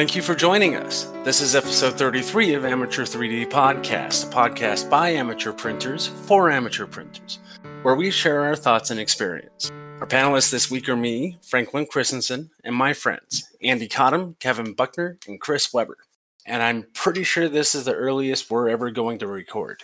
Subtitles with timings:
[0.00, 1.04] Thank you for joining us.
[1.24, 6.86] This is episode 33 of Amateur 3D Podcast, a podcast by amateur printers for amateur
[6.86, 7.38] printers,
[7.82, 9.70] where we share our thoughts and experience.
[10.00, 15.18] Our panelists this week are me, Franklin Christensen, and my friends, Andy Cottam, Kevin Buckner,
[15.28, 15.98] and Chris Weber.
[16.46, 19.82] And I'm pretty sure this is the earliest we're ever going to record.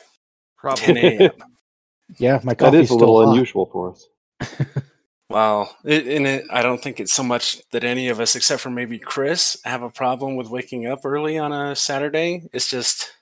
[0.76, 1.30] 10 a.m.
[2.16, 3.32] Yeah, my That coffee's is a still little hot.
[3.32, 4.08] unusual for us.
[5.28, 8.62] Well, it, and it, I don't think it's so much that any of us, except
[8.62, 12.42] for maybe Chris, have a problem with waking up early on a Saturday.
[12.52, 13.12] It's just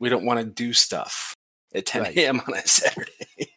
[0.00, 1.34] we don't want to do stuff
[1.74, 2.16] at 10 Right.
[2.18, 2.40] a.m.
[2.48, 3.52] on a Saturday.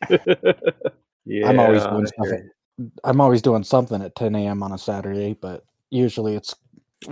[1.25, 2.27] yeah, I'm always doing I stuff.
[2.33, 4.61] At, I'm always doing something at 10 a.m.
[4.61, 6.53] on a Saturday, but usually it's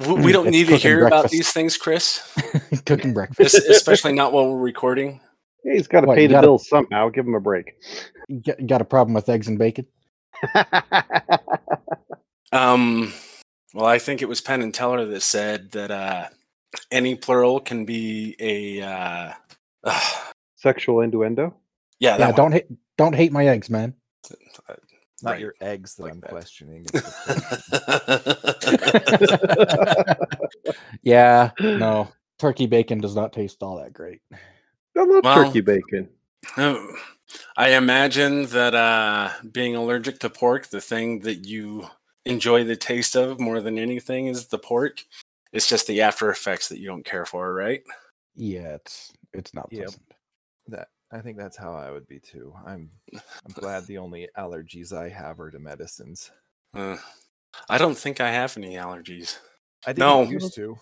[0.07, 2.21] we don't need to cooking hear about these things, Chris,
[2.85, 3.55] cooking breakfast.
[3.55, 5.19] especially not while we're recording.
[5.63, 5.73] you.
[5.73, 7.09] He's got to pay the gotta- bills somehow.
[7.09, 7.73] Give him a break.
[8.45, 9.87] Got- you got a problem with eggs and bacon?
[12.51, 13.11] Um,
[13.73, 16.27] well, I think it was Penn and Teller that said that uh,
[16.91, 18.81] any plural can be a.
[18.81, 19.33] Uh,
[20.55, 21.55] Sexual innuendo.
[21.99, 22.35] yeah, Yeah, one.
[22.35, 23.93] don't hate don't hate my eggs, man.
[25.21, 25.39] Not Right.
[25.41, 26.29] your eggs that Like I'm that.
[26.29, 26.85] questioning.
[26.93, 28.33] it's the
[30.65, 30.75] protein.
[31.01, 32.09] Yeah, no.
[32.39, 34.21] Turkey bacon does not taste all that great.
[34.97, 36.09] I love Well- turkey bacon.
[36.57, 36.95] Oh,
[37.57, 41.87] I imagine that uh, being allergic to pork, the thing that you
[42.25, 45.03] enjoy the taste of more than anything is the pork.
[45.51, 47.83] It's just the after effects that you don't care for, right?
[48.35, 49.83] Yeah, it's it's not Yep.
[49.83, 50.03] pleasant.
[50.67, 52.53] that I think that's how I would be too.
[52.65, 56.31] I'm I'm glad the only allergies I have are to medicines.
[56.73, 56.97] Uh,
[57.69, 59.37] I don't think I have any allergies.
[59.85, 60.23] I didn't No.
[60.23, 60.77] used to.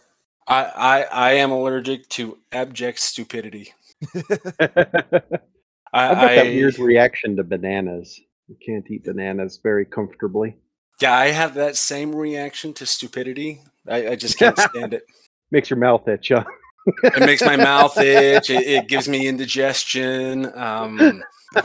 [0.48, 3.74] I, I, I am allergic to abject stupidity.
[5.94, 8.20] I've I, got that weird reaction to bananas.
[8.48, 10.58] You can't eat bananas very comfortably.
[11.02, 13.62] Yeah, I have that same reaction to stupidity.
[13.88, 15.04] I, I just can't stand it.
[15.52, 16.30] Makes your mouth itch.
[16.30, 16.44] Huh?
[17.04, 18.50] It makes my mouth itch.
[18.50, 20.52] It, it gives me indigestion.
[20.58, 21.24] Um,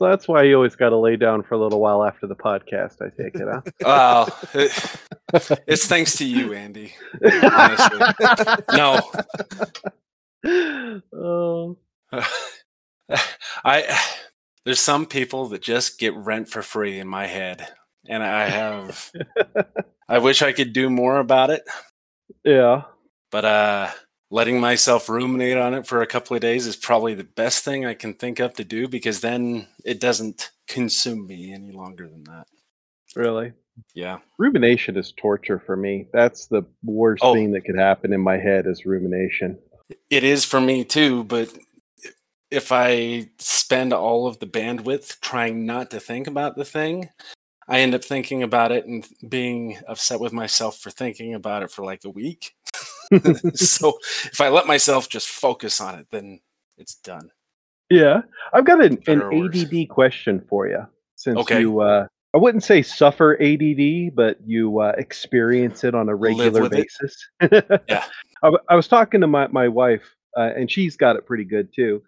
[0.00, 2.34] So that's why you always got to lay down for a little while after the
[2.34, 3.02] podcast.
[3.02, 3.60] I take it, huh?
[3.82, 4.96] well, it-
[5.66, 6.94] it's thanks to you, Andy.
[7.22, 7.98] Honestly.
[8.72, 9.02] No,
[10.46, 11.76] oh,
[13.64, 13.98] I.
[14.66, 17.66] There's some people that just get rent for free in my head,
[18.06, 19.10] and I have.
[20.06, 21.62] I wish I could do more about it,
[22.44, 22.82] yeah.
[23.30, 23.88] but uh,
[24.30, 27.86] letting myself ruminate on it for a couple of days is probably the best thing
[27.86, 32.24] I can think of to do because then it doesn't consume me any longer than
[32.24, 32.46] that.
[33.16, 33.54] Really.
[33.94, 34.18] Yeah.
[34.38, 36.06] Rumination is torture for me.
[36.12, 37.32] That's the worst Oh.
[37.32, 39.58] thing that could happen in my head is rumination.
[40.10, 41.52] It is for me too, but
[42.50, 47.08] if I spend all of the bandwidth trying not to think about the thing,
[47.68, 51.70] I end up thinking about it and being upset with myself for thinking about it
[51.70, 52.56] for like a week.
[53.54, 56.40] so if I let myself just focus on it, then
[56.76, 57.30] it's done.
[57.88, 58.22] Yeah,
[58.52, 59.64] I've got an, an Better or worse?
[59.64, 60.86] ADD question for you.
[61.16, 61.60] Since Okay.
[61.60, 66.68] you, uh, I wouldn't say suffer ADD, but you uh, experience it on a regular
[66.68, 67.28] basis.
[67.88, 68.04] Yeah.
[68.42, 71.68] I, I was talking to my my wife, uh, and she's got it pretty good
[71.74, 72.02] too.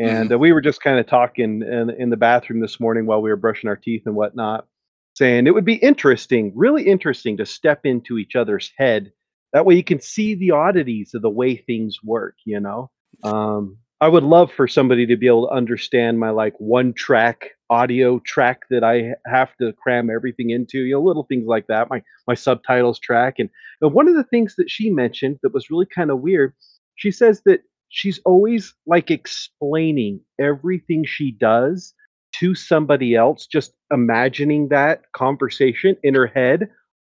[0.00, 0.16] Mm-hmm.
[0.16, 3.20] And uh, we were just kind of talking in, in the bathroom this morning while
[3.20, 4.66] we were brushing our teeth and whatnot,
[5.14, 9.12] saying it would be interesting, really interesting, to step into each other's head.
[9.52, 12.36] That way, you can see the oddities of the way things work.
[12.44, 12.90] You know.
[13.24, 17.50] Um, I would love for somebody to be able to understand my like one track
[17.68, 21.90] audio track that I have to cram everything into, you know, little things like that.
[21.90, 23.34] My my subtitles track.
[23.38, 23.50] And,
[23.80, 26.54] and one of the things that she mentioned that was really kind of weird,
[26.94, 31.92] she says that she's always like explaining everything she does
[32.34, 36.68] to somebody else, just imagining that conversation in her head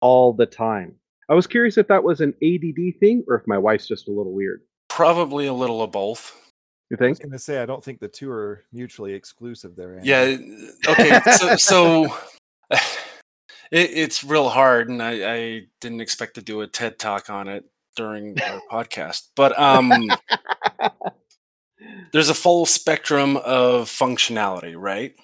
[0.01, 0.95] all the time.
[1.29, 4.11] I was curious if that was an ADD thing or if my wife's just a
[4.11, 4.61] little weird.
[4.89, 6.50] Probably a little of both.
[6.91, 9.95] You I was gonna say I don't think the two are mutually exclusive there.
[9.95, 10.09] Andy.
[10.09, 10.37] Yeah.
[10.89, 11.21] Okay.
[11.37, 12.05] So, so
[12.71, 12.81] it,
[13.71, 17.63] it's real hard, and I, I didn't expect to do a TED talk on it
[17.95, 20.09] during our podcast, but um,
[22.11, 25.15] there's a full spectrum of functionality, right?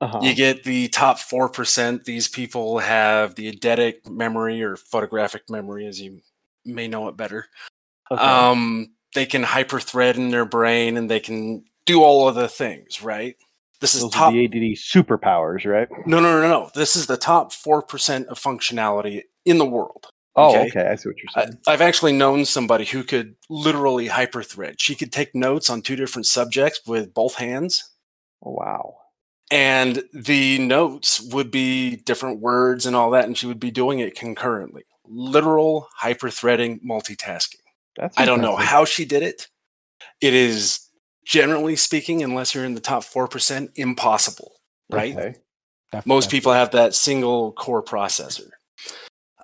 [0.00, 0.18] Uh-huh.
[0.22, 2.02] You get the top 4%.
[2.02, 6.20] These people have the eidetic memory or photographic memory, as you
[6.64, 7.46] may know it better.
[8.10, 8.20] Okay.
[8.20, 13.02] Um, they can hyperthread in their brain and they can do all of the things,
[13.02, 13.36] right?
[13.80, 14.32] This is Those top.
[14.32, 15.88] the ADD superpowers, right?
[16.06, 16.70] No, no, no, no.
[16.74, 20.06] This is the top 4% of functionality in the world.
[20.36, 20.68] Oh, Okay.
[20.68, 20.88] okay.
[20.88, 21.58] I see what you're I, saying.
[21.66, 24.76] I've actually known somebody who could literally hyperthread.
[24.78, 27.90] She could take notes on two different subjects with both hands,
[28.42, 28.94] oh, wow.
[29.50, 33.98] and the notes would be different words and all that, and she would be doing
[33.98, 37.56] it concurrently, literal hyper-threading multitasking.
[37.96, 39.48] That's I don't know how she did it.
[40.20, 40.88] It is
[41.24, 44.52] generally speaking, unless you're in the top 4%, impossible,
[44.90, 45.16] right?
[45.16, 45.34] Okay.
[46.06, 48.48] Most people have that single core processor.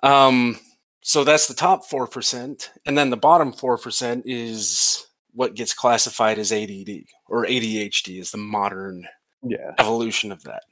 [0.01, 0.59] Um,
[1.01, 2.69] so that's the top 4%.
[2.85, 8.37] And then the bottom 4% is what gets classified as ADD or ADHD is the
[8.37, 9.07] modern
[9.43, 9.73] Yeah.
[9.77, 10.63] evolution of that.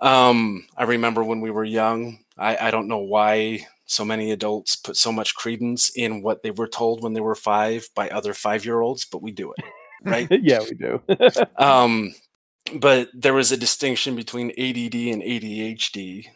[0.00, 4.76] Um, I remember when we were young, I, I don't know why so many adults
[4.76, 8.32] put so much credence in what they were told when they were five by other
[8.32, 9.64] five year olds, but we do it,
[10.04, 10.28] right?
[10.42, 11.02] yeah, we do.
[11.56, 12.14] Um,
[12.76, 16.26] but there was a distinction between ADD and ADHD,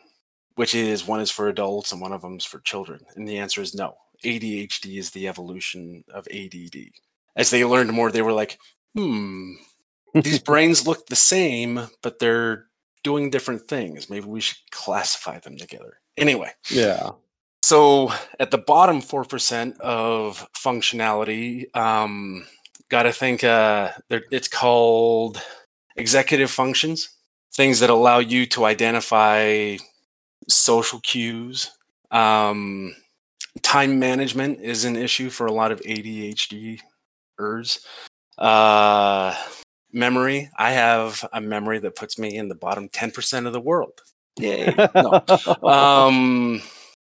[0.57, 3.01] which is one is for adults and one of them's for children.
[3.15, 3.95] And the answer is no.
[4.25, 6.91] ADHD is the evolution of ADD.
[7.37, 8.59] As they learned more, they were like,
[8.97, 9.53] hmm,
[10.13, 12.67] these brains look the same, but they're
[13.05, 14.11] doing different things.
[14.11, 16.01] Maybe we should classify them together.
[16.17, 17.11] Anyway, yeah.
[17.65, 22.45] So at the bottom 4% of functionality, um,
[22.91, 25.41] got to think uh, it's called
[25.97, 27.09] executive functions,
[27.55, 29.79] things that allow you to identify
[30.47, 31.71] social cues.
[32.11, 32.95] Um,
[33.63, 36.83] time management is an issue for a lot of ADHDers.
[38.37, 39.35] Uh,
[39.91, 44.03] memory, I have a memory that puts me in the bottom 10% of the world.
[44.39, 44.75] Yay.
[44.95, 45.23] No.
[45.67, 46.61] Um,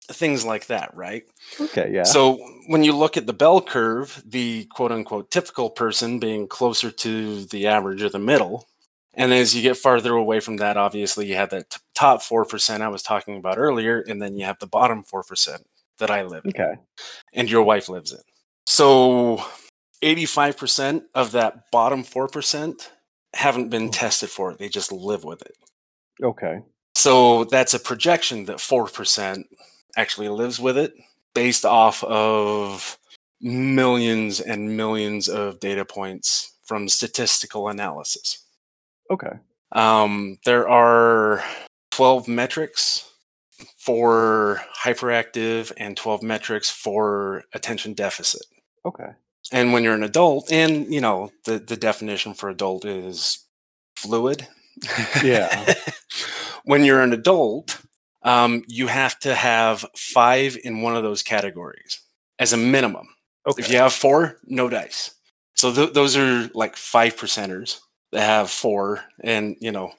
[0.09, 1.23] things like that, right?
[1.59, 1.89] okay.
[1.91, 2.03] Yeah.
[2.03, 2.37] So
[2.67, 7.45] when you look at the bell curve, the quote unquote typical person being closer to
[7.45, 8.67] the average or the middle.
[9.13, 12.81] And as you get farther away from that, obviously you have that t- top 4%
[12.81, 15.57] I was talking about earlier, and then you have the bottom 4%
[15.97, 16.79] that I live in okay.
[17.33, 18.19] and your wife lives in.
[18.67, 19.43] So
[20.03, 22.89] 85% of that bottom 4%
[23.33, 23.91] haven't been mm.
[23.91, 24.59] tested for it.
[24.59, 25.55] They just live with it.
[26.21, 26.59] Okay.
[26.95, 29.43] So that's a projection that 4%
[29.97, 30.93] actually lives with it
[31.33, 32.97] based off of
[33.41, 38.45] millions and millions of data points from statistical analysis.
[39.11, 39.33] Okay.
[39.71, 41.43] Um, there are
[41.91, 43.09] 12 metrics
[43.77, 48.43] for hyperactive and 12 metrics for attention deficit.
[48.85, 49.09] Okay.
[49.51, 53.45] And when you're an adult, and you know, the, the definition for adult is
[53.95, 54.47] fluid.
[55.23, 55.73] Yeah.
[56.65, 57.81] when you're an adult,
[58.23, 62.01] um, you have to have five in one of those categories
[62.39, 63.07] as a minimum.
[63.47, 63.61] Okay.
[63.61, 65.11] If you have four, no dice.
[65.55, 67.79] So th- those are like five percenters
[68.11, 69.93] that have four and, you know,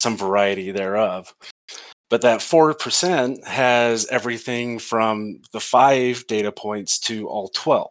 [0.00, 1.34] some variety thereof.
[2.10, 7.90] But that 4% has everything from the five data points to all 12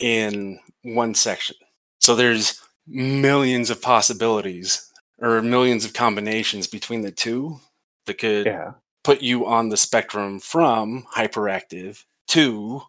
[0.00, 1.56] in one section.
[2.00, 7.60] So there's millions of possibilities or millions of combinations between the two
[8.06, 8.72] that could yeah.
[9.06, 12.82] Put you on the spectrum from hyperactive to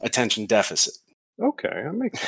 [0.00, 0.94] attention deficit.
[1.42, 1.82] Okay.
[1.84, 2.20] That makes.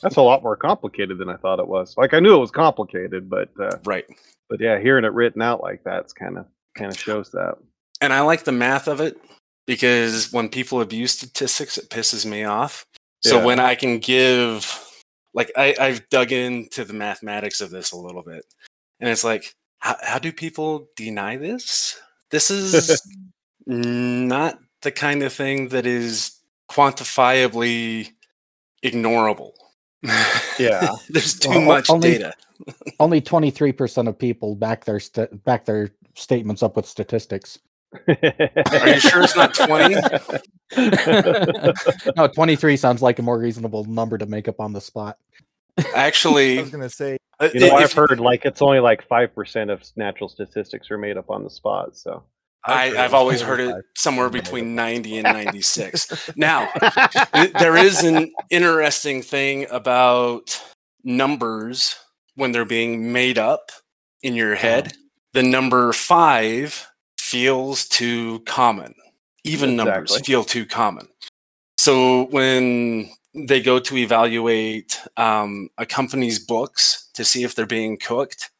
[0.00, 1.96] That's a lot more complicated than I thought it was.
[1.98, 4.04] Like I knew it was complicated, but uh, Right.
[4.48, 6.46] but yeah, hearing it written out like that's kind of
[6.78, 7.56] kind of shows that.
[8.00, 9.18] And I like the math of it
[9.66, 12.86] because when people abuse statistics, it pisses me off.
[13.22, 13.44] So Yeah.
[13.44, 14.88] when I can give,
[15.34, 18.44] like, I, I've dug into the mathematics of this a little bit,
[18.98, 22.00] and it's like, how, how do people deny this?
[22.32, 23.00] This is
[23.66, 26.32] not the kind of thing that is
[26.70, 28.08] quantifiably
[28.84, 29.52] ignorable.
[30.58, 30.88] Yeah.
[31.08, 32.32] there's too Well, much only- data.
[33.00, 37.58] Only 23% of people back their st- back their statements up with statistics.
[38.06, 39.96] Are you sure it's not 20?
[42.16, 45.18] no, 23 sounds like a more reasonable number to make up on the spot.
[46.58, 49.34] I was gonna say uh, You know, if- I've heard like it's only like five
[49.34, 51.96] percent of natural statistics are made up on the spot.
[51.96, 52.24] So
[52.64, 56.30] I, I've always heard it somewhere between 90 and 96.
[56.36, 56.70] Now,
[57.58, 60.62] there is an interesting thing about
[61.02, 61.96] numbers
[62.36, 63.70] when they're being made up
[64.22, 64.92] in your head.
[65.32, 66.86] The number five
[67.18, 68.94] feels too common.
[69.42, 71.08] Even numbers feel too common.
[71.78, 77.96] So when they go to evaluate um, a company's books to see if they're being
[77.96, 78.50] cooked,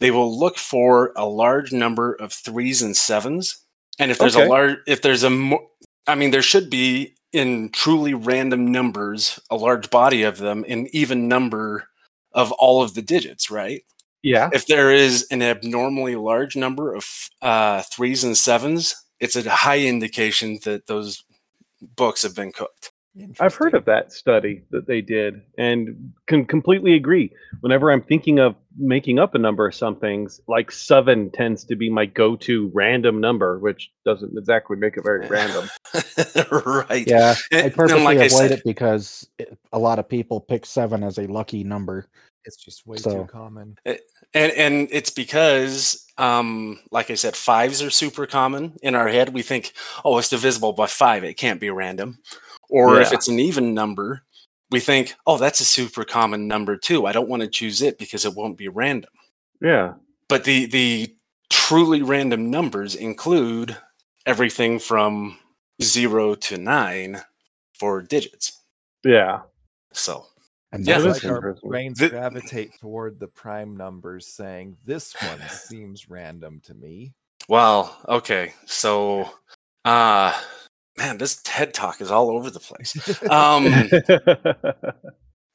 [0.00, 3.58] they will look for a large number of threes and sevens.
[3.98, 4.46] And if there's Okay.
[4.46, 5.66] a large, if there's a more,
[6.06, 10.88] I mean, there should be in truly random numbers, a large body of them, an
[10.92, 11.88] even number
[12.32, 13.82] of all of the digits, right?
[14.22, 19.50] yeah, If there is an abnormally large number of uh, threes and sevens, it's a
[19.50, 21.24] high indication that those
[21.80, 22.91] books have been cooked.
[23.40, 27.30] I've heard of that study that they did and can completely agree.
[27.60, 31.76] Whenever I'm thinking of making up a number of some things, like seven tends to
[31.76, 35.68] be my go to random number, which doesn't exactly make it very random.
[36.88, 37.06] right.
[37.06, 40.08] Yeah, I And- and purposely like I avoid said- it because it, a lot of
[40.08, 42.06] people pick seven as a lucky number.
[42.44, 43.76] It's just way So- too common.
[43.84, 43.98] and
[44.34, 49.40] and it's because um like i said fives are super common in our head we
[49.40, 49.72] think
[50.04, 52.18] oh it's divisible by five it can't be random
[52.72, 54.22] or if it's an even number
[54.70, 57.06] we think oh that's a super common number too.
[57.06, 59.10] I don't want to choose it because it won't be random.
[59.60, 59.94] Yeah.
[60.28, 61.14] but the the
[61.50, 63.76] truly random numbers include
[64.26, 65.38] everything from
[65.82, 67.20] zero to nine
[67.78, 68.60] for digits.
[69.04, 69.40] Yeah.
[69.92, 70.26] so
[70.72, 75.14] And Yeah, that's that's like our brains The- gravitate toward the prime numbers, saying this
[75.20, 77.12] one seems random to me.
[77.48, 78.54] well okay.
[78.64, 79.28] So
[79.84, 80.32] uh
[80.98, 83.66] man this ted talk is all over the place um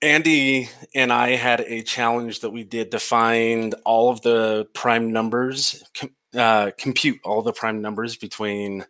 [0.01, 5.12] Andy and I had a challenge that we did to find all of the prime
[5.12, 8.86] numbers, com- uh, compute all the prime numbers between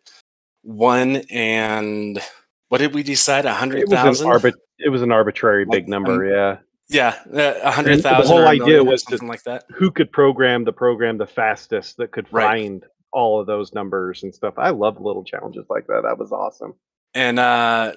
[0.63, 2.19] one and
[2.67, 3.45] what did we decide?
[3.45, 4.27] A hundred thousand.
[4.27, 6.25] it was an arbit- It was an arbitrary Like, big number.
[6.25, 7.15] um, yeah.
[7.33, 9.63] yeah, uh, a hundred And the whole idea was to- something like that.
[9.75, 12.47] Who could program the program the fastest that could Right.
[12.63, 12.85] find
[13.17, 14.53] all of those numbers and stuff?
[14.57, 16.03] I love little challenges like that.
[16.03, 16.75] That was awesome.
[17.15, 17.93] And uh,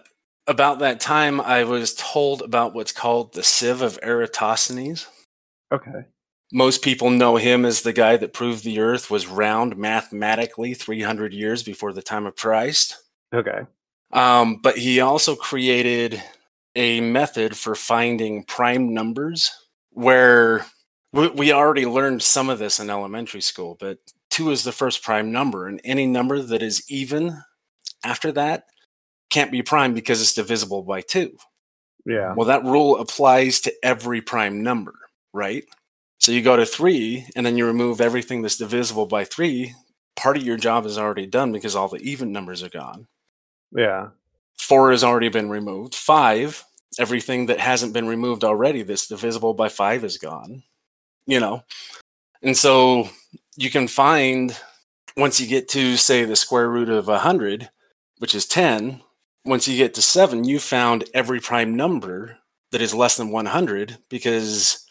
[0.47, 5.07] about that time, I was told about what's called the sieve of Eratosthenes.
[5.73, 6.05] Okay.
[6.53, 11.33] most people know him as the guy that proved the earth was round mathematically 300
[11.33, 12.97] years before the time of Christ.
[13.33, 13.61] Okay.
[14.12, 16.21] Um, but he also created
[16.75, 19.53] a method for finding prime numbers
[19.91, 20.67] where
[21.12, 23.99] we, we already learned some of this in elementary school, but
[24.31, 27.43] two is the first prime number, and any number that is even
[28.05, 28.65] after that
[29.31, 31.37] can't be prime because it's divisible by two.
[32.07, 32.35] Yeah.
[32.35, 34.95] Well, that rule applies to every prime number,
[35.33, 35.65] right?
[36.19, 39.75] So you go to three and then you remove everything that's divisible by three.
[40.17, 43.07] Part of your job is already done because all the even numbers are gone.
[43.73, 44.09] Yeah.
[44.59, 45.95] Four has already been removed.
[45.95, 46.63] Five,
[46.99, 50.63] everything that hasn't been removed already that's divisible by five is gone.
[51.27, 51.65] You know?
[52.43, 53.09] And so
[53.61, 54.59] you can find,
[55.19, 57.69] once you get to, say, the square root of 100,
[58.17, 59.02] which is 10,
[59.45, 62.38] once you get to seven, you found every prime number
[62.73, 64.87] that is less than 100 because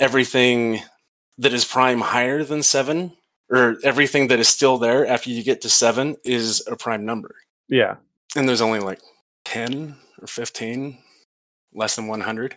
[0.00, 0.80] everything
[1.38, 3.12] that is prime higher than seven,
[3.48, 7.36] or everything that is still there after you get to seven, is a prime number.
[7.68, 7.96] Yeah.
[8.34, 9.00] And there's only like
[9.44, 10.98] 10 or 15
[11.74, 12.56] less than 100.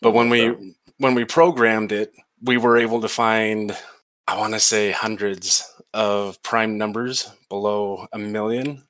[0.00, 2.12] But when we when we programmed it,
[2.42, 3.76] we were able to find
[4.26, 5.64] I want to say hundreds
[5.94, 8.82] of prime numbers below a million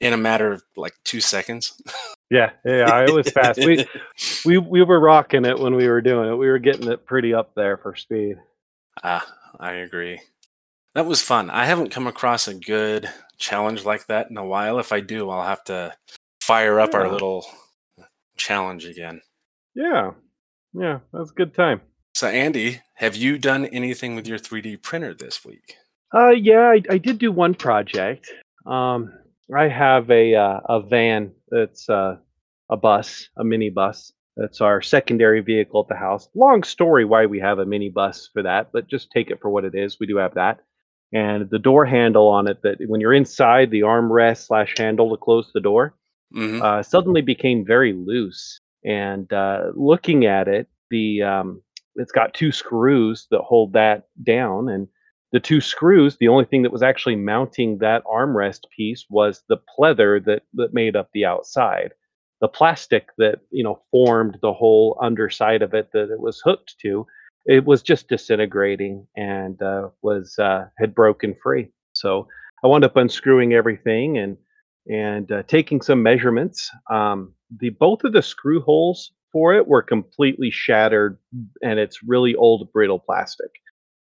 [0.00, 1.80] in a matter of like 2 seconds.
[2.30, 2.50] Yeah.
[2.64, 3.04] Yeah.
[3.04, 3.58] It was fast.
[3.58, 3.86] we
[4.44, 6.36] we we were rocking it when we were doing it.
[6.36, 8.36] We were getting it pretty up there for speed.
[9.02, 9.26] Ah,
[9.58, 10.20] I agree.
[10.94, 11.50] That was fun.
[11.50, 13.08] I haven't come across a good
[13.38, 14.78] challenge like that in a while.
[14.78, 15.94] If I do, I'll have to
[16.40, 17.46] fire up our little
[18.36, 19.20] challenge again.
[19.74, 20.12] Yeah.
[20.72, 20.98] Yeah.
[21.12, 21.80] That was a good time.
[22.20, 25.76] So, Andy, have you done anything with your 3D printer this week?
[26.14, 28.30] Uh, yeah, I, I did do one project.
[28.66, 29.10] Um,
[29.56, 32.18] I have a uh, a van that's uh,
[32.68, 34.12] a bus, a mini bus.
[34.36, 36.28] That's our secondary vehicle at the house.
[36.34, 39.48] Long story why we have a mini bus for that, but just take it for
[39.48, 39.98] what it is.
[39.98, 40.60] We do have that,
[41.14, 42.60] and the door handle on it.
[42.64, 45.94] That when you're inside, the armrest slash handle to close the door
[46.34, 48.60] hmm uh, suddenly became very loose.
[48.84, 51.62] And uh, looking at it, the um,
[52.00, 54.88] it's got two screws that hold that down, and
[55.32, 56.16] the two screws.
[56.16, 60.74] The only thing that was actually mounting that armrest piece was the pleather that that
[60.74, 61.92] made up the outside.
[62.40, 66.76] The plastic that you know formed the whole underside of it that it was hooked
[66.82, 67.06] to,
[67.46, 71.68] it was just disintegrating and uh, was uh, had broken free.
[71.92, 72.28] So
[72.64, 74.36] I wound up unscrewing everything and
[74.88, 76.70] and uh, taking some measurements.
[76.90, 81.18] Um, the both of the screw holes for it were completely shattered,
[81.62, 83.50] and it's really old brittle plastic.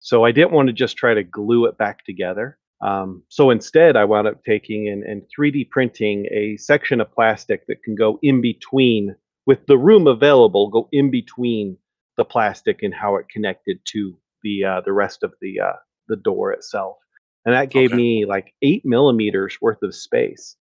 [0.00, 2.58] So I didn't want to just try to glue it back together.
[2.82, 7.66] Um, so instead, I wound up taking and, and 3D printing a section of plastic
[7.68, 9.14] that can go in between,
[9.46, 11.78] with the room available, go in between
[12.16, 15.74] the plastic and how it connected to the uh, the rest of the uh,
[16.08, 16.96] the door itself.
[17.44, 17.96] And that gave Okay.
[17.96, 20.56] me like eight millimeters worth of space.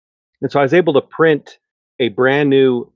[0.43, 1.59] And so I was able to print
[2.01, 2.93] a brand new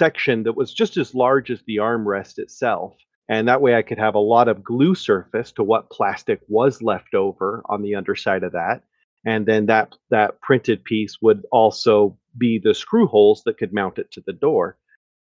[0.00, 2.92] section that was just as large as the armrest itself.
[3.28, 6.82] And that way I could have a lot of glue surface to what plastic was
[6.82, 8.78] left over on the underside of that.
[9.26, 13.98] and then that that printed piece would also be the screw holes that could mount
[13.98, 14.66] it to the door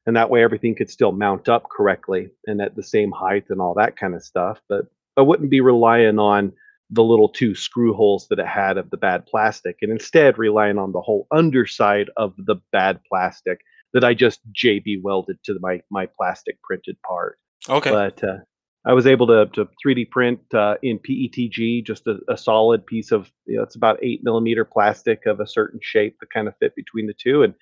[0.06, 3.60] and that way everything could still mount up correctly and at the same height and
[3.60, 4.86] all that kind of stuff but
[5.18, 6.52] i wouldn't be relying on
[6.98, 10.78] the little two screw holes that it had of the bad plastic and instead relying
[10.78, 13.58] on the whole underside of the bad plastic
[13.92, 17.90] that i just jb welded to my my plastic printed part Okay.
[17.90, 18.38] but uh,
[18.84, 23.12] I was able to to 3D print uh, in PETG just a, a solid piece
[23.12, 26.54] of you know it's about eight millimeter plastic of a certain shape that kind of
[26.58, 27.44] fit between the two.
[27.44, 27.54] And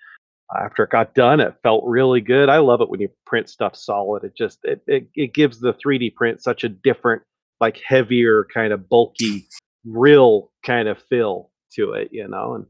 [0.58, 2.48] after it got done, it felt really good.
[2.48, 4.24] I love it when you print stuff solid.
[4.24, 7.22] It just it it, it gives the 3D print such a different,
[7.60, 9.46] like heavier kind of bulky,
[9.84, 12.54] real kind of feel to it, you know.
[12.54, 12.66] And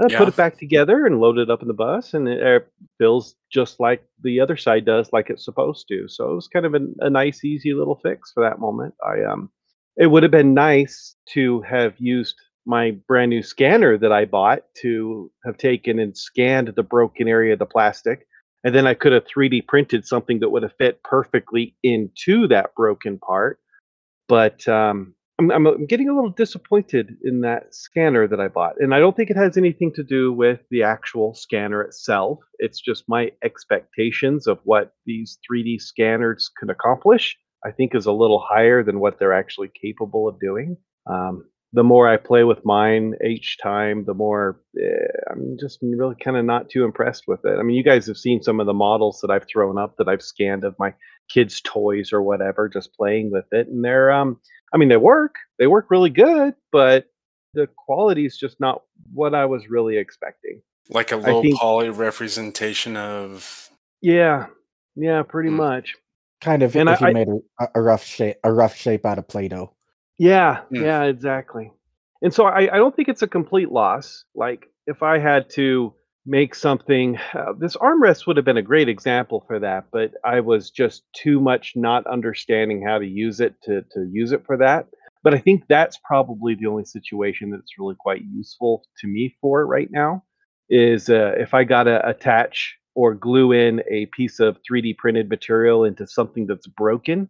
[0.00, 0.18] I Yeah.
[0.18, 2.64] put it back together and load it up in the bus, and it uh,
[2.98, 6.08] feels just like the other side does, like it's supposed to.
[6.08, 8.94] So it was kind of an, a nice, easy little fix for that moment.
[9.06, 9.50] I um,
[9.96, 14.62] it would have been nice to have used my brand new scanner that I bought
[14.80, 18.26] to have taken and scanned the broken area of the plastic,
[18.64, 22.74] and then I could have 3D printed something that would have fit perfectly into that
[22.74, 23.58] broken part.
[24.26, 28.94] But um, I'm, I'm getting a little disappointed in that scanner that I bought, and
[28.94, 32.38] I don't think it has anything to do with the actual scanner itself.
[32.58, 37.36] It's just my expectations of what these 3D scanners can accomplish.
[37.64, 40.76] I think is a little higher than what they're actually capable of doing.
[41.08, 46.16] Um, the more I play with mine each time, the more eh, I'm just really
[46.22, 47.58] kind of not too impressed with it.
[47.58, 50.08] I mean, you guys have seen some of the models that I've thrown up that
[50.08, 50.92] I've scanned of my
[51.30, 54.38] kids' toys or whatever, just playing with it, and they're um,
[54.74, 55.34] I mean, they work.
[55.58, 57.06] They work really good, but
[57.54, 60.62] the quality is just not what I was really expecting.
[60.90, 63.70] like a low think- poly representation of.
[64.00, 64.46] Yeah,
[64.96, 65.56] yeah, pretty Hmm.
[65.56, 65.94] much.
[66.40, 67.28] Kind of And if I- you made
[67.60, 69.72] a, a rough shape a rough shape out of Play-Doh.
[70.18, 70.82] Yeah, Mm.
[70.82, 71.72] yeah, exactly.
[72.20, 74.24] And so I, I don't think it's a complete loss.
[74.34, 78.88] Like if I had to make something, uh, this armrest would have been a great
[78.88, 83.54] example for that, but I was just too much not understanding how to use it
[83.64, 84.86] to to use it for that.
[85.24, 89.66] But I think that's probably the only situation that's really quite useful to me for
[89.66, 90.24] right now.
[90.68, 95.28] Is uh, if I got to attach or glue in a piece of 3D printed
[95.28, 97.28] material into something that's broken,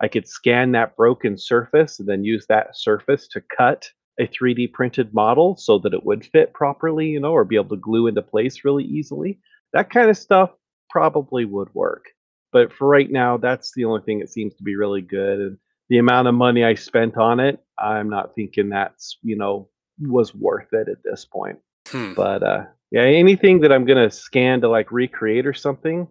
[0.00, 3.88] I could scan that broken surface and then use that surface to cut
[4.22, 7.70] a 3D printed model so that it would fit properly, you know, or be able
[7.70, 9.38] to glue into place really easily.
[9.72, 10.50] That kind of stuff
[10.90, 12.06] probably would work.
[12.52, 15.40] But for right now, that's the only thing that seems to be really good.
[15.40, 15.58] And
[15.88, 20.34] the amount of money I spent on it, I'm not thinking that's, you know, was
[20.34, 21.58] worth it at this point.
[21.88, 22.14] Hmm.
[22.14, 26.06] But uh, yeah, anything that I'm gonna scan to like recreate or something,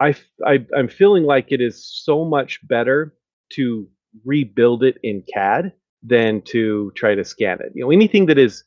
[0.00, 3.14] I I'm feeling like it is so much better
[3.52, 3.86] to
[4.24, 5.72] rebuild it in CAD
[6.02, 7.72] than to try to scan it.
[7.74, 8.64] You know, anything that is,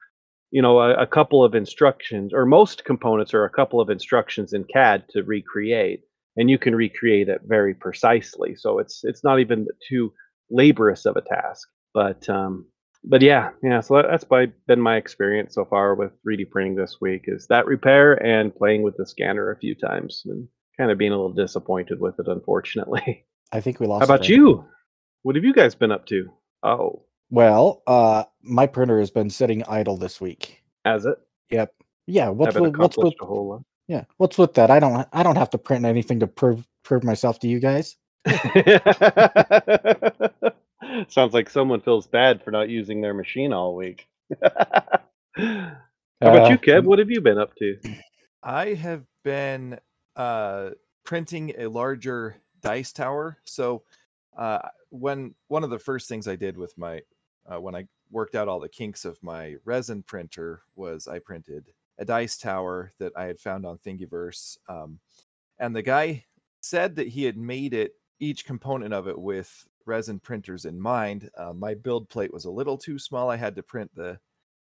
[0.52, 4.54] you know, a, a couple of instructions or most components are a couple of instructions
[4.54, 6.02] in CAD to recreate,
[6.38, 8.56] and you can recreate it very precisely.
[8.56, 10.14] So it's it's not even too
[10.50, 11.68] laborious of a task.
[11.94, 12.66] But um,
[13.04, 13.82] but yeah, yeah.
[13.82, 17.48] So that, that's by, been my experience so far with 3D printing this week is
[17.48, 21.16] that repair and playing with the scanner a few times and kind of being a
[21.16, 23.26] little disappointed with it, unfortunately.
[23.52, 24.02] I think we lost.
[24.02, 24.30] How about Fred.
[24.30, 24.66] you?
[25.24, 26.30] What have you guys been up to?
[26.64, 27.04] Oh,
[27.36, 30.64] Well, uh, my printer has been sitting idle this week.
[30.86, 31.18] has it?
[31.50, 31.74] Yep.
[32.08, 32.30] Yeah.
[32.30, 34.06] What's Haven't with, what's with accomplished a whole yeah?
[34.16, 34.72] What's with that?
[34.72, 37.98] I don't I don't have to print anything to prove prove myself to you guys.
[41.10, 44.08] Sounds like someone feels bad for not using their machine all week.
[44.42, 44.54] How
[46.22, 46.86] about you, Uh, Kev?
[46.86, 47.78] What have you been up to?
[48.42, 49.78] I have been
[50.16, 50.70] uh,
[51.04, 53.40] printing a larger dice tower.
[53.44, 53.84] So
[54.38, 57.02] uh, when one of the first things I did with my
[57.52, 61.66] uh, when I worked out all the kinks of my resin printer was I printed
[61.98, 65.00] a dice tower that I had found on Thingiverse, um,
[65.60, 66.26] and the guy
[66.62, 71.30] said that he had made it each component of it with resin printers in mind.
[71.38, 73.30] Uh, my build plate was a little too small.
[73.30, 74.20] I had to print the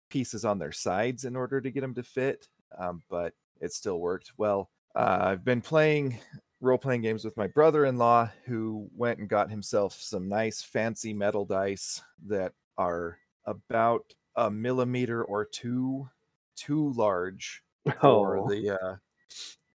[0.09, 3.99] pieces on their sides in order to get them to fit, um, but it still
[3.99, 4.69] worked well.
[4.95, 6.19] Uh, I've been playing
[6.61, 10.61] role playing games with my brother in law who went and got himself some nice
[10.61, 16.09] fancy metal dice that are about a millimeter or two
[16.55, 17.63] too large
[18.01, 18.95] for Oh, the uh,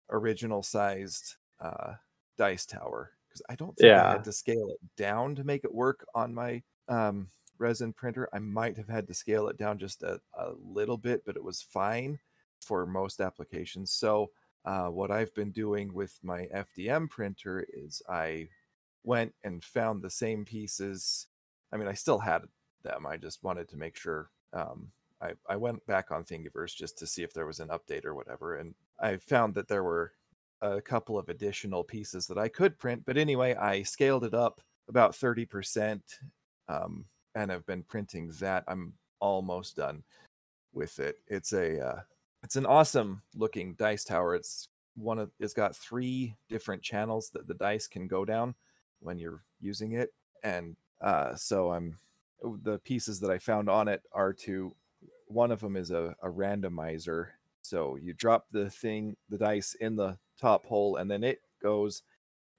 [0.09, 1.95] original sized uh,
[2.37, 5.73] dice tower because I don't think I had to scale it down to make it
[5.73, 8.29] work on my um, resin printer.
[8.33, 11.43] I might have had to scale it down just a, a little bit, but it
[11.43, 12.19] was fine
[12.59, 13.91] for most applications.
[13.91, 14.31] So,
[14.65, 18.49] uh, what I've been doing with my FDM printer is I
[19.03, 21.27] went and found the same pieces.
[21.71, 22.43] I mean, I still had
[22.83, 23.05] them.
[23.05, 27.07] I just wanted to make sure um, I, I went back on Thingiverse just to
[27.07, 30.13] see if there was an update or whatever, and I found that there were
[30.61, 33.03] a couple of additional pieces that I could print.
[33.05, 36.01] But anyway, I scaled it up about 30%
[36.67, 38.63] um, and have been printing that.
[38.67, 40.03] I'm almost done
[40.73, 41.17] with it.
[41.27, 41.99] It's a uh,
[42.43, 44.35] it's an awesome looking dice tower.
[44.35, 48.55] It's one of it's got three different channels that the dice can go down
[48.99, 50.13] when you're using it,
[50.43, 51.97] and uh, so I'm
[52.41, 54.75] the pieces that I found on it are to
[55.27, 57.29] one of them is a, a randomizer.
[57.61, 62.03] So you drop the thing, the dice in the top hole, and then it goes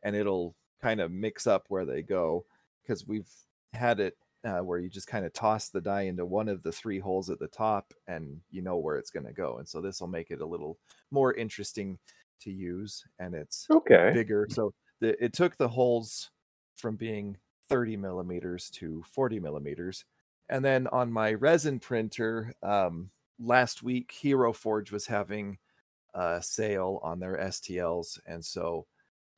[0.02, 2.46] and it'll kind of mix up where they go
[2.82, 3.30] because we've
[3.72, 6.72] had it uh, where you just kind of toss the die into one of the
[6.72, 9.58] three holes at the top and you know where it's going to go.
[9.58, 10.78] And so this will make it a little
[11.10, 11.98] more interesting
[12.40, 14.12] to use and it's Okay.
[14.12, 14.46] bigger.
[14.50, 16.30] So the, it took the holes
[16.76, 17.36] from being
[17.70, 20.04] 30 millimeters to 40 millimeters.
[20.48, 25.58] And then on my resin printer, um, last week, Hero Forge was having
[26.12, 28.18] a sale on their STLs.
[28.26, 28.86] And so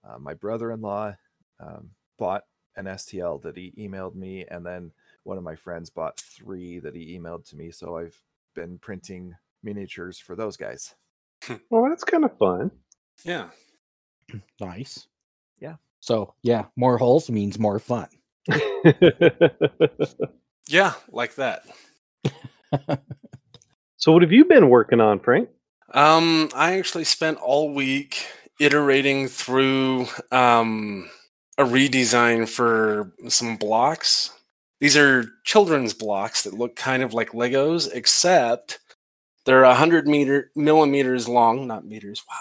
[0.02, 1.14] uh, my brother in law
[1.60, 4.46] um, bought an STL that he emailed me.
[4.50, 4.92] And then
[5.24, 7.70] one of my friends bought three that he emailed to me.
[7.70, 8.16] So I've
[8.54, 10.94] been printing miniatures for those guys.
[11.70, 12.70] Well, that's kind of fun.
[13.24, 13.48] Yeah.
[14.60, 15.08] Nice.
[15.60, 15.74] Yeah.
[16.00, 18.08] So yeah, more holes means more fun.
[20.68, 21.64] Yeah, like that.
[23.96, 25.48] so, what have you been working on, Frank?
[25.92, 28.26] Um, I actually spent all week
[28.60, 31.10] iterating through um,
[31.58, 34.30] a redesign for some blocks.
[34.80, 38.78] These are children's blocks that look kind of like Legos, except
[39.44, 42.22] they're 100 meter millimeters long, not meters.
[42.28, 42.40] Wow,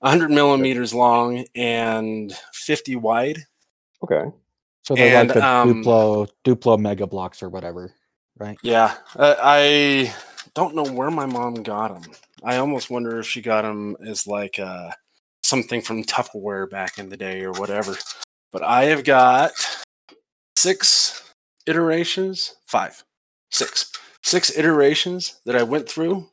[0.00, 3.38] 100 millimeters long and 50 wide.
[4.04, 4.30] Okay.
[4.82, 7.94] So they're And, like the um, Duplo Duplo Mega Bloks or whatever,
[8.38, 8.58] right?
[8.62, 10.12] Yeah, uh, I
[10.54, 12.12] don't know where my mom got them.
[12.42, 14.90] I almost wonder if she got them as like uh,
[15.44, 17.96] something from Tupperware back in the day or whatever.
[18.50, 19.52] But I have got
[20.56, 21.32] six
[21.66, 23.04] iterations, five,
[23.50, 23.92] six,
[24.22, 26.28] six iterations that I went through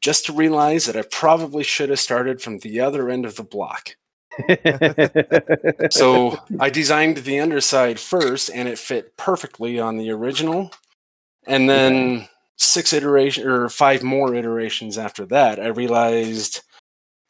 [0.00, 3.42] just to realize that I probably should have started from the other end of the
[3.42, 3.96] block.
[5.90, 10.72] So I designed the underside first, and it fit perfectly on the original.
[11.46, 16.62] And then six iterations or five more iterations after that, I realized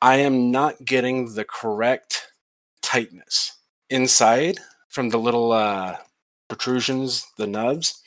[0.01, 2.33] I am not getting the correct
[2.83, 3.57] tightness
[3.91, 5.97] inside from the little uh,
[6.49, 8.03] protrusions, the nubs.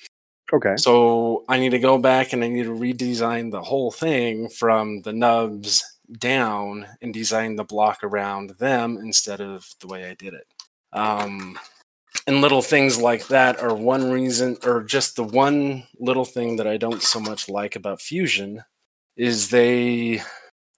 [0.52, 0.76] okay.
[0.78, 5.02] So I need to go back and I need to redesign the whole thing from
[5.04, 5.84] the nubs
[6.19, 10.47] down and design the block around them instead of the way I did it.
[10.93, 11.58] Um,
[12.28, 16.67] and little things like that are one reason, or just the one little thing that
[16.67, 18.63] I don't so much like about Fusion
[19.15, 20.21] is they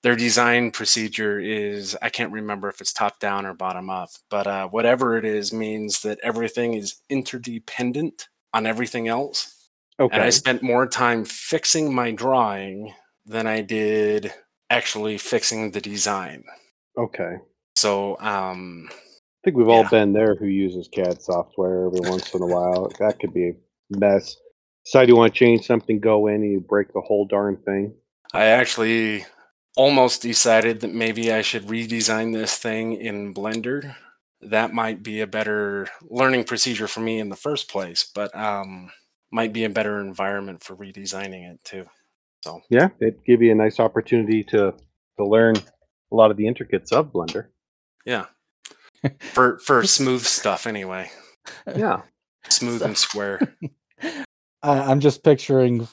[0.03, 4.47] their design procedure is I can't remember if it's top down or bottom up, but
[4.47, 9.69] uh, whatever it is means that everything is interdependent on everything else
[9.99, 10.15] Okay.
[10.15, 12.93] and I spent more time fixing my drawing
[13.25, 14.33] than I did
[14.73, 16.43] actually fixing the design.
[16.97, 17.35] okay.
[17.75, 22.41] So, um, I think we've all been there who uses CAD software every once in
[22.41, 22.89] a while.
[22.99, 23.53] That could be a
[23.89, 24.37] mess.
[24.85, 27.93] Decide you want to change something, go in and you break the whole darn thing.
[28.33, 29.25] I actually
[29.75, 33.95] almost decided that maybe I should redesign this thing in Blender.
[34.41, 38.91] That might be a better learning procedure for me in the first place, but um,
[39.31, 41.85] might be a better environment for redesigning it too.
[42.43, 44.73] So, Yeah, it'd give you a nice opportunity to
[45.17, 47.47] to learn a lot of the intricates of Blender.
[48.05, 48.25] yeah.
[49.33, 51.09] For for smooth stuff anyway.
[51.75, 52.01] Yeah.
[52.49, 53.39] Smooth and square.
[54.01, 54.23] I,
[54.79, 55.87] I'm just picturing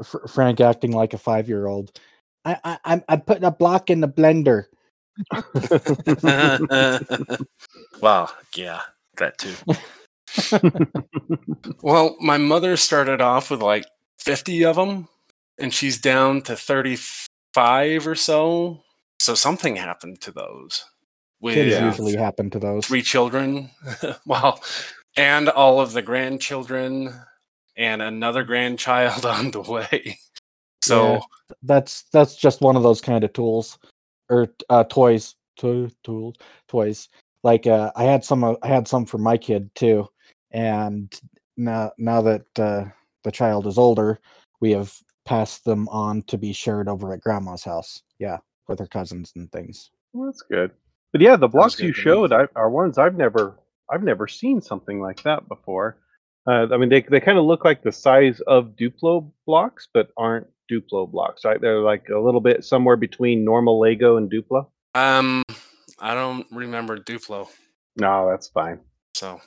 [0.00, 1.98] F- Frank acting like a five year old.
[2.44, 4.64] I, I, I'm I'm putting a block in the blender.
[8.00, 8.80] wow, yeah,
[9.18, 9.54] that too.
[11.82, 13.84] Well, my mother started off with like
[14.18, 15.08] 50 of them,
[15.62, 18.82] and she's down to 35 or so.
[19.20, 20.84] So something happened to those
[21.40, 21.86] with Kids Yeah.
[21.86, 22.86] usually happen to those.
[22.86, 23.70] three children.
[24.26, 24.62] well,
[25.16, 27.14] and all of the grandchildren,
[27.76, 30.18] and another grandchild on the way.
[30.82, 31.20] So, Yeah.
[31.62, 33.78] That's that's just one of those kind of tools
[34.28, 35.34] or uh, toys.
[35.58, 36.34] To, tools,
[36.66, 37.08] toys.
[37.44, 38.42] Like uh, I had some.
[38.42, 40.08] uh, I had some for my kid too,
[40.50, 41.12] and
[41.58, 42.86] now now that uh,
[43.22, 44.18] the child is older,
[44.60, 48.02] we have passed them on to be shared over at grandma's house.
[48.18, 49.90] Yeah, with her cousins and things.
[50.12, 50.70] Well, that's good.
[51.12, 53.58] But yeah, the blocks you showed I, are ones I've never
[53.90, 55.98] I've never seen something like that before.
[56.46, 60.10] Uh, I mean, they they kind of look like the size of Duplo blocks, but
[60.16, 61.60] aren't Duplo blocks, right?
[61.60, 64.66] They're like a little bit somewhere between normal Lego and Duplo.
[64.94, 65.42] Um,
[65.98, 67.48] I don't remember Duplo.
[67.96, 68.80] No, that's fine.
[69.14, 69.40] So,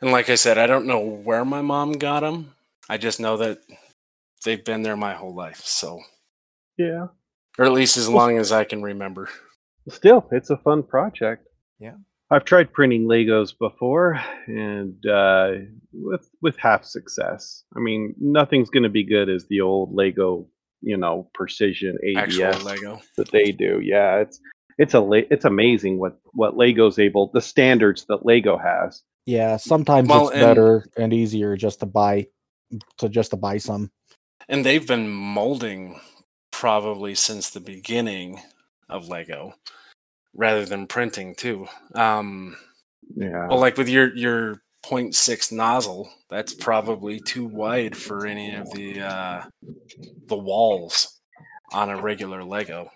[0.00, 2.54] and like I said, I don't know where my mom got them.
[2.88, 3.58] I just know that
[4.44, 5.60] they've been there my whole life.
[5.64, 6.00] So,
[6.76, 7.08] Yeah.
[7.58, 9.28] or at least as long as I can remember.
[9.88, 11.46] Still, it's a fun project.
[11.78, 11.94] Yeah.
[12.30, 15.52] I've tried printing Legos before, and uh,
[15.94, 17.64] with with half success.
[17.74, 20.46] I mean, nothing's going to be good as the old Lego,
[20.82, 23.00] you know, precision Actual ABS Lego.
[23.16, 23.80] that they do.
[23.82, 24.40] Yeah, it's
[24.76, 29.02] it's a la- it's amazing what what Lego's able the standards that Lego has.
[29.24, 32.26] Yeah, sometimes Well, it's and- better and easier just to buy
[32.98, 33.90] to just to buy some.
[34.48, 36.00] And they've been molding
[36.50, 38.40] probably since the beginning
[38.88, 39.54] of Lego
[40.34, 41.66] rather than printing too.
[41.94, 42.56] Um,
[43.14, 43.46] Yeah.
[43.48, 49.00] well, like with your your 0.6 nozzle, that's probably too wide for any of the
[49.00, 49.44] uh,
[50.28, 51.18] the walls
[51.72, 52.90] on a regular Lego.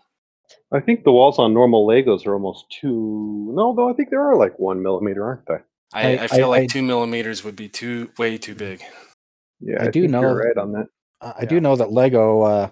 [0.73, 3.53] I think the walls on normal Legos are almost two.
[3.55, 5.59] No, though I think they are like one millimeter, aren't they?
[5.93, 8.83] I, I- I, feel I- like I- two millimeters would be too way too big.
[9.61, 10.87] Yeah, I do know- you're right on that.
[11.23, 12.71] I I do know that Lego uh,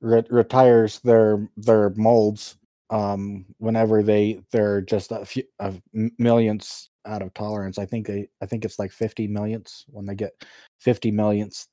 [0.00, 2.56] re- retires their their molds
[2.90, 7.78] um, whenever they they're just a few of m- millionths out of tolerance.
[7.78, 10.32] I think they I think it's like fifty millionths when they get
[10.78, 11.68] fifty millionths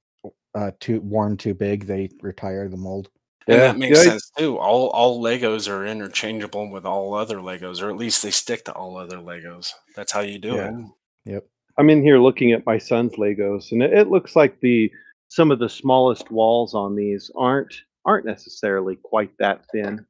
[0.55, 3.09] uh, too worn too big, they retire the mold.
[3.47, 4.57] And Yeah, that makes yeah, sense too.
[4.57, 8.73] All all Legos are interchangeable with all other Legos, or at least they stick to
[8.73, 9.71] all other Legos.
[9.95, 10.73] That's how you do it.
[11.25, 11.45] Yep.
[11.77, 14.91] I'm in here looking at my son's Legos, and it, it looks like the
[15.29, 17.73] some of the smallest walls on these aren't
[18.05, 20.05] aren't necessarily quite that thin.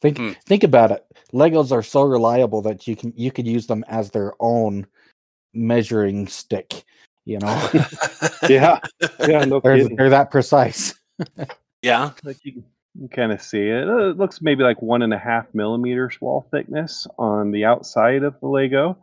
[0.00, 0.30] Think Hmm.
[0.46, 1.04] think about it.
[1.32, 4.86] Legos are so reliable that you can you could use them as their own
[5.54, 6.84] measuring stick.
[7.24, 7.70] You know,
[8.48, 8.80] Yeah,
[9.28, 9.96] yeah, no they're, kidding.
[9.96, 10.94] they're that precise.
[11.82, 12.10] yeah.
[12.24, 12.64] Like you
[12.98, 13.88] can kind of see it.
[13.88, 18.24] Uh, It looks maybe like one and a half millimeters wall thickness on the outside
[18.24, 18.98] of the Lego,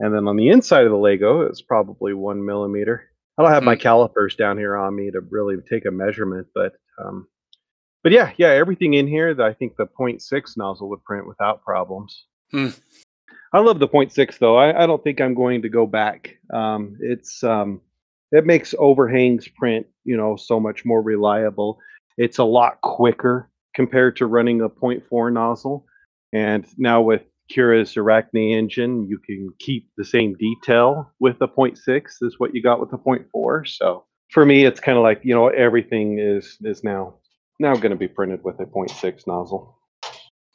[0.00, 3.08] and then on the inside of the Lego, it's probably one millimeter.
[3.38, 3.80] I don't have my Hmm.
[3.80, 7.26] calipers down here on me to really take a measurement, but um,
[8.02, 11.62] but yeah, yeah, everything in here that I think the 0.6 nozzle would print without
[11.62, 12.26] problems.
[12.50, 12.68] Hmm.
[13.52, 14.56] I love the 0.6 though.
[14.56, 16.36] I, I don't think I'm going to go back.
[16.52, 17.80] Um, it's um,
[18.32, 21.78] it makes overhangs print, you know, so much more reliable.
[22.18, 25.86] It's a lot quicker compared to running a 0.4 nozzle.
[26.32, 31.78] And now with Cura's Arachne engine, you can keep the same detail with the 0.6
[32.26, 33.68] as what you got with the 0.4.
[33.68, 37.14] So for me, it's kind of like you know everything is is now
[37.58, 39.78] now going to be printed with a 0.6 nozzle.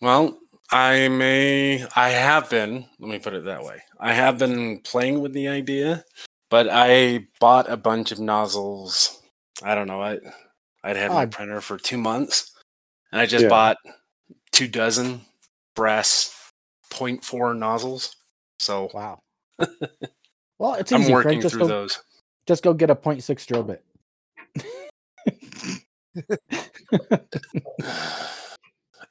[0.02, 0.38] Well,
[0.72, 3.82] I may, I have been, let me put it that way.
[4.00, 6.04] I have been playing with the idea,
[6.50, 9.22] but I bought a bunch of nozzles.
[9.64, 10.02] I don't know.
[10.02, 10.20] I,
[10.84, 12.52] I'd had my printer for two months,
[13.12, 13.50] and I just Yeah.
[13.50, 13.78] bought
[14.52, 15.22] two dozen
[15.76, 16.34] brass
[16.98, 18.16] 0.4 nozzles.
[18.60, 19.20] So Wow.
[20.60, 21.06] well, it's easy.
[21.06, 21.42] I'm working Frank.
[21.44, 22.04] Just through go, those.
[22.48, 23.84] just go get a 0.6 drill bit.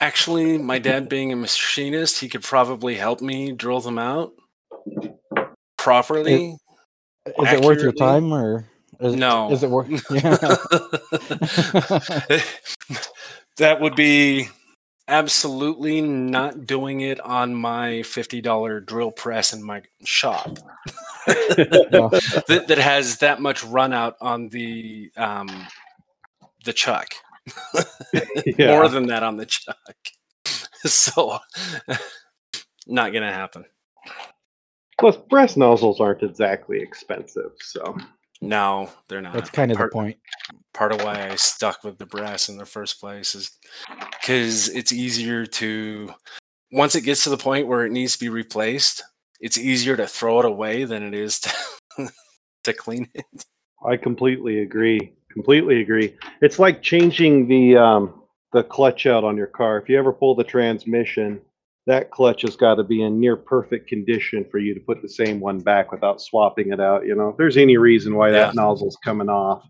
[0.00, 4.32] Actually, my dad being a machinist, he could probably help me drill them out
[5.78, 6.56] properly.
[7.26, 8.66] Is it worth your time or
[9.00, 9.50] is, No.
[9.50, 9.88] Is it worth?
[10.10, 10.36] Yeah.
[13.56, 14.48] that would be
[15.08, 20.58] absolutely not doing it on my $50 drill press in my shop.
[21.26, 25.48] That, that has that much run out on the um,
[26.64, 27.08] the chuck.
[28.58, 28.68] Yeah.
[28.76, 29.76] more than that on the chuck.
[30.84, 31.38] So
[32.86, 33.64] not gonna happen.
[35.00, 37.96] Plus, brass nozzles aren't exactly expensive, so.
[38.40, 39.32] No they're not.
[39.32, 40.18] That's kind of the point.
[40.74, 43.50] part of why I stuck with the brass in the first place is
[44.20, 46.12] because it's easier to
[46.72, 49.02] once it gets to the point where it needs to be replaced,
[49.40, 51.54] it's easier to throw it away than it is to
[52.64, 53.24] to clean it.
[53.86, 55.12] I completely agree.
[55.32, 56.14] Completely agree.
[56.40, 59.78] It's like changing the um, the clutch out on your car.
[59.78, 61.40] If you ever pull the transmission,
[61.86, 65.08] that clutch has got to be in near perfect condition for you to put the
[65.08, 67.06] same one back without swapping it out.
[67.06, 68.46] You know, if there's any reason why Yeah.
[68.46, 69.62] that nozzle's coming off,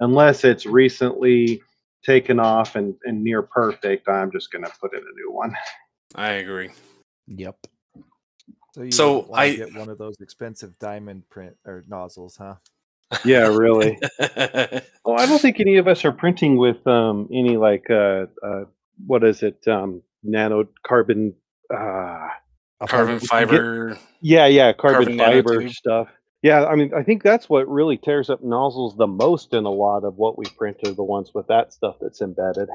[0.00, 1.62] unless it's recently
[2.04, 5.54] taken off and, and near perfect, I'm just gonna put in a new one.
[6.14, 6.70] I agree.
[7.28, 7.56] Yep.
[8.74, 12.36] So you So want to I- get one of those expensive diamond print or nozzles,
[12.36, 12.54] huh?
[13.24, 13.98] Yeah, really.
[15.04, 18.64] Well, I don't think any of us are printing with um, any like uh, uh,
[19.06, 19.66] what is it?
[19.66, 21.34] Um, nano carbon.
[21.74, 22.28] Uh,
[22.86, 23.98] Carbon part- fiber.
[24.20, 25.72] yeah, yeah, carbon, Carbon fiber nanotube.
[25.74, 26.08] stuff.
[26.42, 29.70] Yeah, I mean, I think that's what really tears up nozzles the most in a
[29.70, 32.68] lot of what we print are the ones with that stuff that's embedded.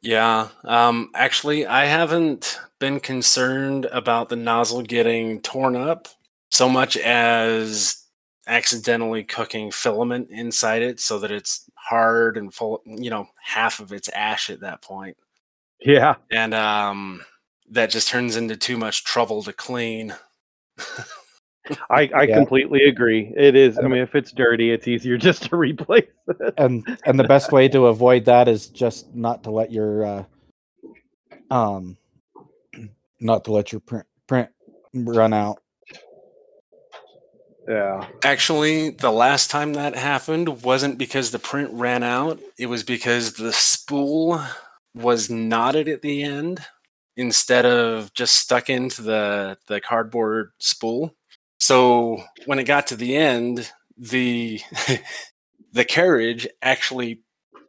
[0.00, 0.48] Yeah.
[0.64, 6.06] Um, actually, I haven't been concerned about the nozzle getting torn up
[6.50, 8.04] so much as
[8.46, 13.92] accidentally cooking filament inside it so that it's hard and full, you know, half of
[13.92, 15.16] it's ash at that point.
[15.80, 16.14] Yeah.
[16.30, 17.22] And um,
[17.70, 20.14] that just turns into too much trouble to clean.
[21.90, 22.34] I, I Yeah.
[22.36, 23.32] completely agree.
[23.36, 23.78] It is.
[23.78, 26.54] I mean, if it's dirty, it's easier just to replace it.
[26.56, 30.24] and and the best way to avoid that is just not to let your uh
[31.50, 31.96] um
[33.20, 34.48] not to let your print print
[34.94, 35.60] run out
[37.68, 38.06] Yeah.
[38.24, 42.40] Actually, the last time that happened wasn't because the print ran out.
[42.58, 44.40] It was because the spool
[44.94, 46.64] was knotted at the end
[47.16, 51.14] instead of just stuck into the, the cardboard spool.
[51.58, 54.60] So when it got to the end, the
[55.72, 57.22] the carriage actually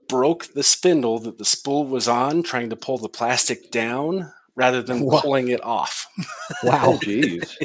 [0.10, 4.82] broke the spindle that the spool was on, trying to pull the plastic down rather
[4.82, 5.24] than What?
[5.24, 6.08] pulling it off.
[6.64, 7.58] wow Oh, jeez.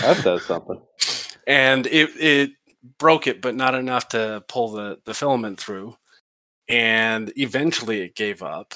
[0.00, 0.80] that says something.
[1.46, 2.50] and it it
[2.98, 5.96] broke it, but not enough to pull the the filament through.
[6.68, 8.74] And eventually, it gave up,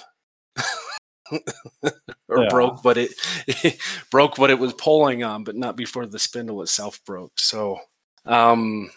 [2.29, 2.49] or Yeah.
[2.49, 3.13] broke what it,
[4.11, 7.39] broke what it was pulling on, but not before the spindle itself broke.
[7.39, 7.79] So,
[8.25, 8.91] um,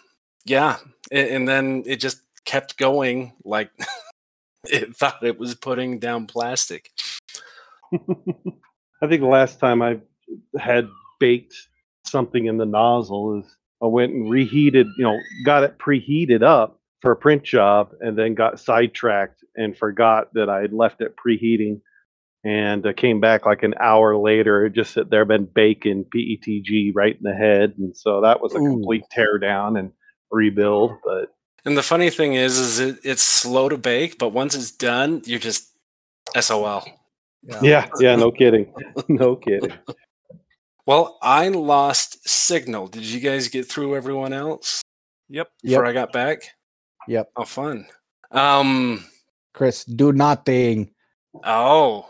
[0.44, 0.76] yeah,
[1.10, 3.70] and then it just kept going like
[4.64, 6.90] it thought it was putting down plastic.
[7.92, 9.98] I think the last time I
[10.58, 10.88] had
[11.20, 11.54] baked
[12.06, 16.80] something in the nozzle is I went and reheated, you know, got it preheated up
[17.02, 21.14] for a print job and then got sidetracked and forgot that I had left it
[21.16, 21.80] preheating
[22.46, 24.64] and uh, came back like an hour later.
[24.66, 27.74] It just sit there, been baking PETG right in the head.
[27.78, 28.68] And so that was a Ooh.
[28.68, 29.90] complete tear down and
[30.30, 30.92] rebuild.
[31.04, 34.70] But And the funny thing is, is it, it's slow to bake, but once it's
[34.70, 35.70] done, you're just
[36.40, 36.84] SOL.
[37.62, 38.72] yeah, yeah, no kidding.
[39.08, 39.72] No kidding.
[40.86, 42.86] Well, I lost signal.
[42.86, 44.82] Did you guys get through everyone else
[45.28, 45.48] Yep.
[45.62, 45.90] before Yep.
[45.90, 46.42] I got back?
[47.08, 47.86] yep Oh, fun.
[48.30, 49.04] Um.
[49.54, 50.90] chris do nothing
[51.44, 52.06] Oh,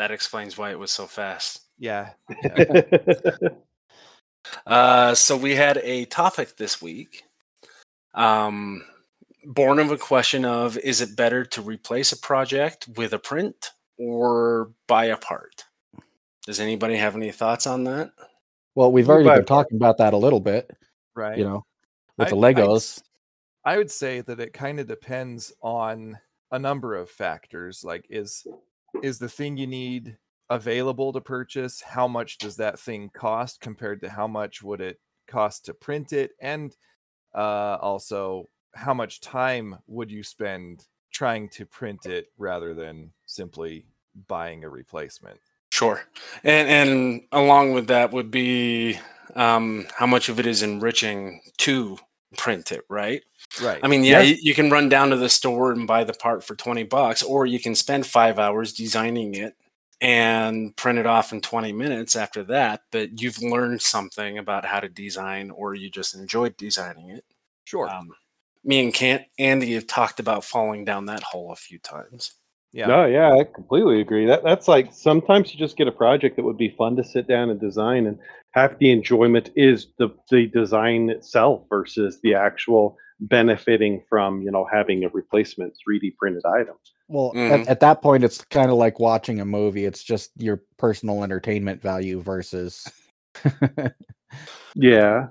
[0.00, 1.60] that explains why it was so fast.
[1.78, 2.10] Yeah.
[2.42, 2.82] yeah.
[4.66, 7.24] Uh, so we had a topic this week.
[8.14, 8.82] Um,
[9.44, 13.72] born of a question of: Is it better to replace a project with a print
[13.98, 15.66] or buy a part?
[16.46, 18.12] Does anybody have any thoughts on that?
[18.74, 20.70] well we've already been talking about that a little bit
[21.16, 21.36] right.
[21.36, 21.64] you know
[22.16, 23.02] with the I- I'd legos s-
[23.64, 26.18] I would say that it kind of depends on
[26.50, 27.84] a number of factors.
[27.84, 28.46] Like, is
[29.02, 30.16] is the thing you need
[30.48, 31.80] available to purchase?
[31.80, 36.12] How much does that thing cost compared to how much would it cost to print
[36.12, 36.32] it?
[36.40, 36.74] And
[37.34, 43.86] uh, also, how much time would you spend trying to print it rather than simply
[44.28, 45.38] buying a replacement?
[45.72, 46.02] Sure.
[46.42, 48.98] And and along with that would be
[49.36, 51.98] um, how much of it is enriching to
[52.36, 53.22] print it, right?
[53.62, 53.80] Right.
[53.82, 54.30] I mean, yeah, Yeah.
[54.30, 57.22] You, you can run down to the store and buy the part for 20 bucks,
[57.22, 59.56] or you can spend five hours designing it
[60.00, 62.82] and print it off in 20 minutes after that.
[62.90, 67.24] But you've learned something about how to design, or you just enjoyed designing it.
[67.64, 67.88] sure.
[67.88, 68.10] Um,
[68.64, 72.34] me and Kant, Andy have talked about falling down that hole a few times.
[72.72, 72.86] Yeah.
[72.86, 74.26] No, yeah, I completely agree.
[74.26, 77.26] That that's like sometimes you just get a project that would be fun to sit
[77.26, 78.18] down and design, and
[78.52, 84.66] half the enjoyment is the the design itself versus the actual benefiting from you know
[84.72, 86.74] having a replacement 3D printed item.
[87.08, 87.50] well Mhm.
[87.50, 91.22] at, at that point it's kind of like watching a movie it's just your personal
[91.22, 92.90] entertainment value versus
[94.74, 95.28] Yeah.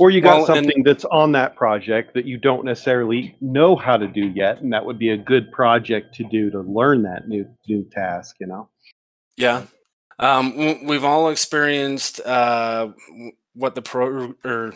[0.00, 3.76] Or you got Well, and- something that's on that project that you don't necessarily know
[3.76, 7.02] how to do yet, and that would be a good project to do to learn
[7.02, 8.36] that new new task.
[8.40, 8.68] You know.
[9.36, 9.62] Yeah.
[10.18, 12.88] Um, we've all experienced uh,
[13.54, 14.72] what the pro or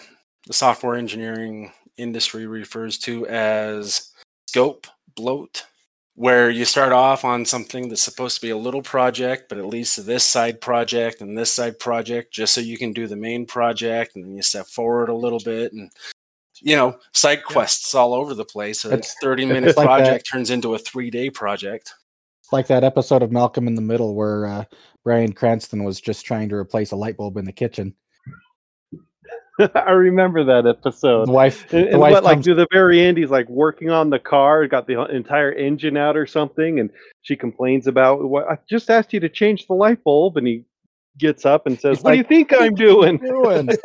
[0.47, 4.11] the software engineering industry refers to as
[4.49, 5.65] scope bloat,
[6.17, 9.67] where you start off on something that's supposed to be a little project, but it
[9.67, 13.17] leads to this side project and this side project just so you can do the
[13.17, 15.91] main project, and then you step forward a little bit and
[16.63, 18.81] you know side quests all over the place.
[18.81, 19.85] So It's- it's thirty minute like that.
[19.85, 21.93] project turns into a three day project.
[22.43, 24.65] It's like that episode of Malcolm in the Middle where uh,
[25.05, 27.95] Bryan Cranston was just trying to replace a light bulb in the kitchen.
[29.75, 31.29] I remember that episode.
[31.29, 33.91] The wife, And, the and wife what, like to the very end, he's like working
[33.91, 36.91] on the car, got the entire engine out or something, and
[37.23, 40.65] she complains about what I just asked you to change the light bulb, and he
[41.19, 43.69] gets up and says, He's "What do you think I'm doing?" doing?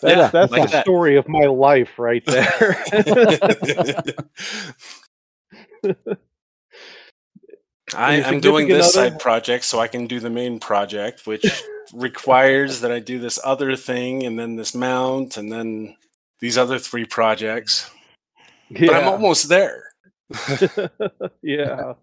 [0.00, 0.84] That's, Yeah, that's like the that.
[0.84, 2.76] story of my life right there.
[7.96, 9.10] I, I'm doing this other?
[9.10, 11.44] side project so I can do the main project, which
[11.92, 15.96] requires that I do this other thing and then this mount and then
[16.40, 17.90] these other three projects.
[18.70, 19.84] But I'm almost there.
[21.42, 21.94] yeah.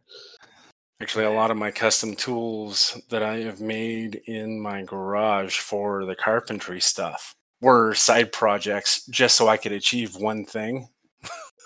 [1.02, 6.06] Actually, a lot of my custom tools that I have made in my garage for
[6.06, 10.90] the carpentry stuff were side projects just so I could achieve one thing.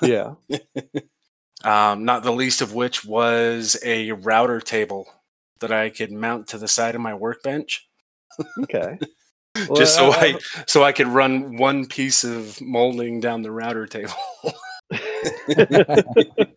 [0.01, 0.33] Yeah.
[1.63, 5.05] Um, not the least of which was a router table
[5.59, 7.88] that I could mount to the side of my workbench.
[8.63, 8.97] Okay.
[9.75, 13.85] just so Well, I so I could run one piece of molding down the router
[13.87, 14.13] table.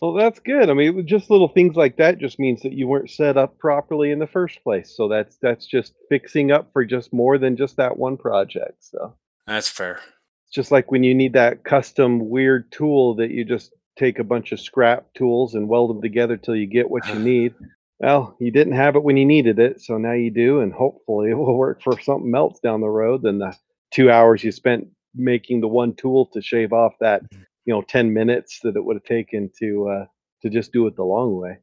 [0.00, 0.70] Well, that's good.
[0.70, 4.12] I mean, just little things like that just means that you weren't set up properly
[4.12, 4.94] in the first place.
[4.96, 8.84] So that's that's just fixing up for just more than just that one project.
[8.84, 9.14] So
[9.46, 10.00] That's fair.
[10.44, 14.24] it's just like when you need that custom weird tool that you just take a
[14.24, 17.54] bunch of scrap tools and weld them together till you get what you need.
[18.00, 21.30] Well, you didn't have it when you needed it, so now you do, and hopefully
[21.30, 23.56] it will work for something else down the road than the
[23.92, 28.12] two hours you spent making the one tool to shave off that, you know, ten
[28.12, 30.06] minutes that it would have taken to uh,
[30.42, 31.58] to just do it the long way.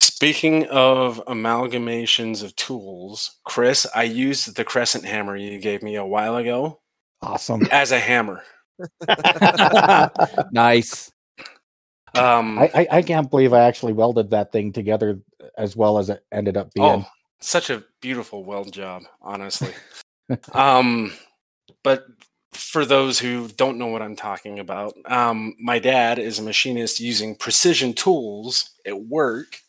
[0.00, 6.04] Speaking of amalgamations of tools, Chris, I used the crescent hammer you gave me a
[6.04, 6.80] while ago
[7.22, 7.62] awesome.
[7.70, 8.42] as a hammer.
[10.52, 11.10] nice.
[12.14, 15.20] Um, I, I I can't believe I actually welded that thing together
[15.56, 16.86] as well as it ended up being.
[16.86, 17.06] oh,
[17.40, 19.72] such a beautiful weld job, honestly.
[20.52, 21.12] um,
[21.82, 22.06] but
[22.52, 27.00] for those who don't know what I'm talking about, um, my dad is a machinist
[27.00, 29.60] using precision tools at work.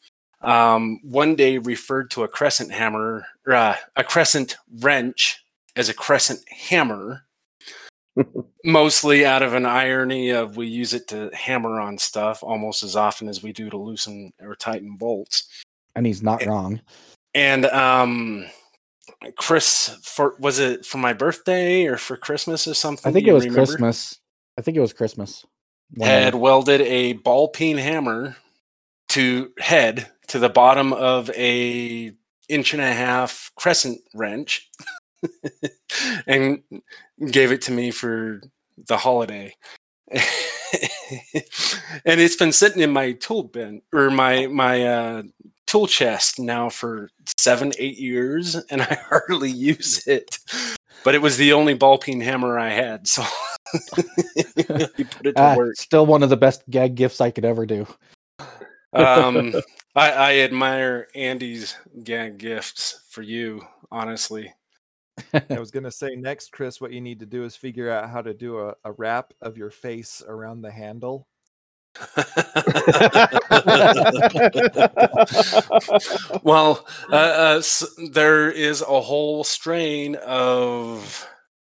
[0.41, 5.43] Um, one day referred to a crescent hammer, uh, a crescent wrench
[5.75, 7.25] as a crescent hammer,
[8.63, 12.95] mostly out of an irony of we use it to hammer on stuff almost as
[12.95, 15.47] often as we do to loosen or tighten bolts
[15.95, 16.79] and he's not wrong.
[17.33, 18.45] and um
[19.35, 23.33] chris for was it for my birthday or for christmas or something I think it
[23.33, 23.65] was remember?
[23.65, 24.19] Christmas.
[24.57, 25.45] I think it was Christmas.
[25.95, 28.35] When had welded a ball peen hammer
[29.09, 32.11] to head to the bottom of a
[32.49, 34.69] inch and a half crescent wrench
[36.27, 36.61] and
[37.31, 38.41] gave it to me for
[38.87, 39.53] the holiday.
[42.05, 45.23] And it's been sitting in my tool bin or my my uh
[45.65, 50.37] tool chest now for seven eight years and i hardly use it.
[51.03, 53.23] But it was the only ball peen hammer i had so
[53.97, 55.75] you put it to Ah, work.
[55.77, 57.87] still one of the best gag gifts I could ever do.
[58.93, 59.53] um
[59.95, 63.61] I, I admire andy's gag gifts for you
[63.91, 64.53] honestly
[65.33, 68.21] I was gonna say next, Chris, what you need to do is figure out how
[68.21, 71.27] to do a, a wrap of your face around the handle.
[76.43, 81.27] well, uh, uh, s- there is a whole strain of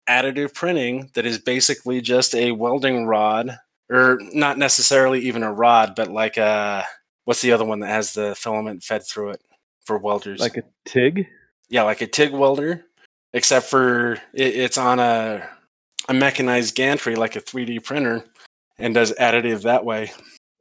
[0.09, 3.59] additive printing that is basically just a welding rod,
[3.91, 6.85] or not necessarily even a rod, but like a
[7.25, 9.41] what's the other one that has the filament fed through it
[9.85, 10.41] for welders?
[10.41, 11.27] like a TIG.
[11.69, 12.85] yeah, like a TIG welder,
[13.35, 15.47] except for it, it's on a
[16.09, 18.25] a mechanized gantry like a 3D printer,
[18.79, 20.13] and does additive that way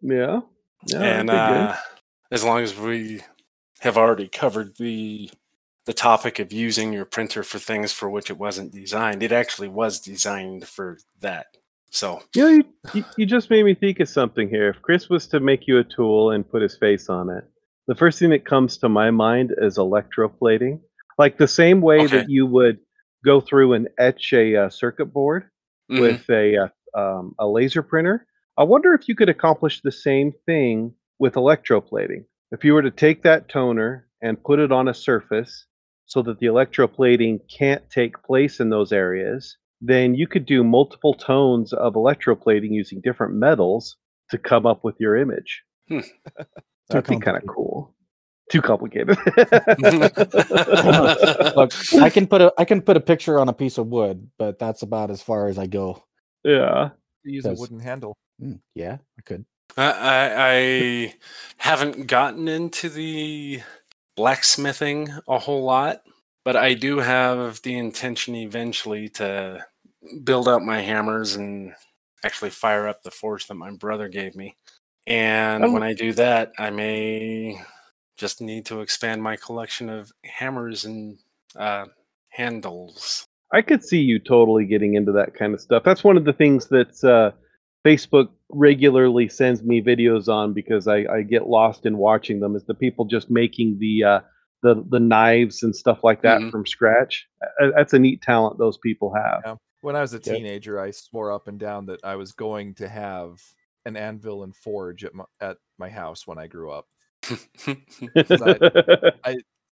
[0.01, 0.41] Yeah.
[0.88, 1.01] Yeah.
[1.01, 1.69] and that'd be good.
[1.69, 1.76] uh,
[2.32, 3.21] as long as we
[3.80, 5.30] have already covered the
[5.86, 9.67] the topic of using your printer for things for which it wasn't designed, it actually
[9.67, 11.47] was designed for that.
[11.91, 12.63] So You know,
[12.93, 14.69] you, you just made me think of something here.
[14.69, 17.43] If Chris was to make you a tool and put his face on it,
[17.88, 20.80] the first thing that comes to my mind is electroplating.
[21.18, 22.18] Like the same way Okay.
[22.18, 22.80] that you would
[23.26, 25.49] go through and etch a uh, circuit board
[25.91, 26.01] mhm.
[26.01, 28.26] with a uh, um, a laser printer.
[28.57, 32.26] I wonder if you could accomplish the same thing with electroplating.
[32.51, 35.66] If you were to take that toner and put it on a surface
[36.05, 41.14] so that the electroplating can't take place in those areas, then you could do multiple
[41.14, 43.97] tones of electroplating using different metals
[44.30, 45.64] to come up with your image.
[45.88, 45.99] Hmm.
[46.89, 47.95] That'd be kind of cool.
[48.54, 49.18] Too complicated.
[51.56, 54.30] Look, I can put a I can put a picture on a piece of wood,
[54.38, 56.04] but that's about as far as I go.
[56.43, 56.89] yeah.
[57.26, 58.16] Use a wooden handle.
[58.41, 59.45] Mm, yeah, I could.
[59.78, 61.14] I, I, I
[61.58, 63.62] haven't gotten into the
[64.16, 66.01] blacksmithing a whole lot,
[66.45, 69.66] but I do have the intention eventually to
[70.24, 71.74] build out my hammers and
[72.24, 74.58] actually fire up the forge that my brother gave me.
[75.08, 75.72] And Oh.
[75.72, 77.60] when I do that, I may
[78.24, 81.17] just need to expand my collection of hammers and
[81.57, 81.86] uh,
[82.30, 83.28] handles.
[83.51, 85.84] I could see you totally getting into that kind of stuff.
[85.84, 87.32] That's one of the things that uh,
[87.86, 92.55] Facebook regularly sends me videos on because I, I get lost in watching them.
[92.55, 94.19] Is the people just making the uh,
[94.61, 96.49] the the knives and stuff like that Mhm.
[96.51, 97.28] from scratch?
[97.61, 99.41] Uh, That's a neat talent those people have.
[99.45, 99.55] Yeah.
[99.82, 100.36] When I was a Yeah.
[100.36, 103.41] teenager, I swore up and down that I was going to have
[103.86, 106.88] an anvil and forge at my, at my house when I grew up.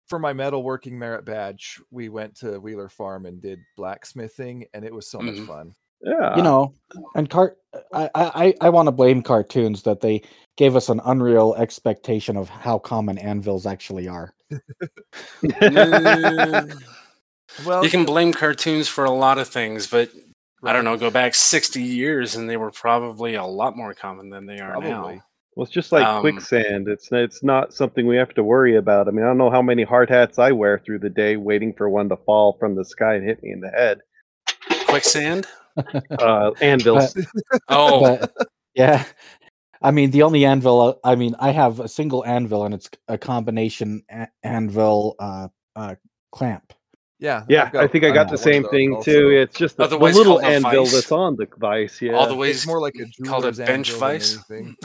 [0.09, 4.93] For my metalworking merit badge, we went to Wheeler Farm and did blacksmithing, and it
[4.93, 5.47] was so much Mhm.
[5.47, 5.75] fun.
[6.03, 6.73] yeah, you know
[7.15, 7.59] and cart
[7.93, 10.23] i i i want to blame cartoons that they
[10.57, 14.33] gave us an unreal expectation of how common anvils actually are
[15.45, 16.83] Mm,
[17.67, 20.11] Well, you can blame cartoons for a lot of things, but
[20.63, 24.31] I don't know, go back 60 years and they were probably a lot more common
[24.31, 25.17] than they are Probably.
[25.17, 25.25] now.
[25.57, 26.89] Well, it's just like Um, quicksand.
[26.89, 29.09] It's it's not something we have to worry about.
[29.09, 31.73] I mean, I don't know how many hard hats I wear through the day, waiting
[31.75, 34.01] for one to fall from the sky and hit me in the head.
[34.87, 35.47] Quicksand?
[36.19, 37.17] Uh, anvils.
[37.69, 38.33] Oh, but
[38.75, 39.05] yeah
[39.83, 42.89] i mean the only anvil uh, i mean i have a single anvil and it's
[43.09, 45.95] a combination a- anvil uh uh
[46.33, 46.73] clamp
[47.19, 49.11] yeah, Yeah, I've I think I I've got the same those thing also.
[49.13, 49.29] too.
[49.31, 50.93] It's just the, the little anvil vice.
[50.95, 52.01] that's on the vice.
[52.01, 54.39] Yeah, all the ways It's more like a called a bench anvil than vice.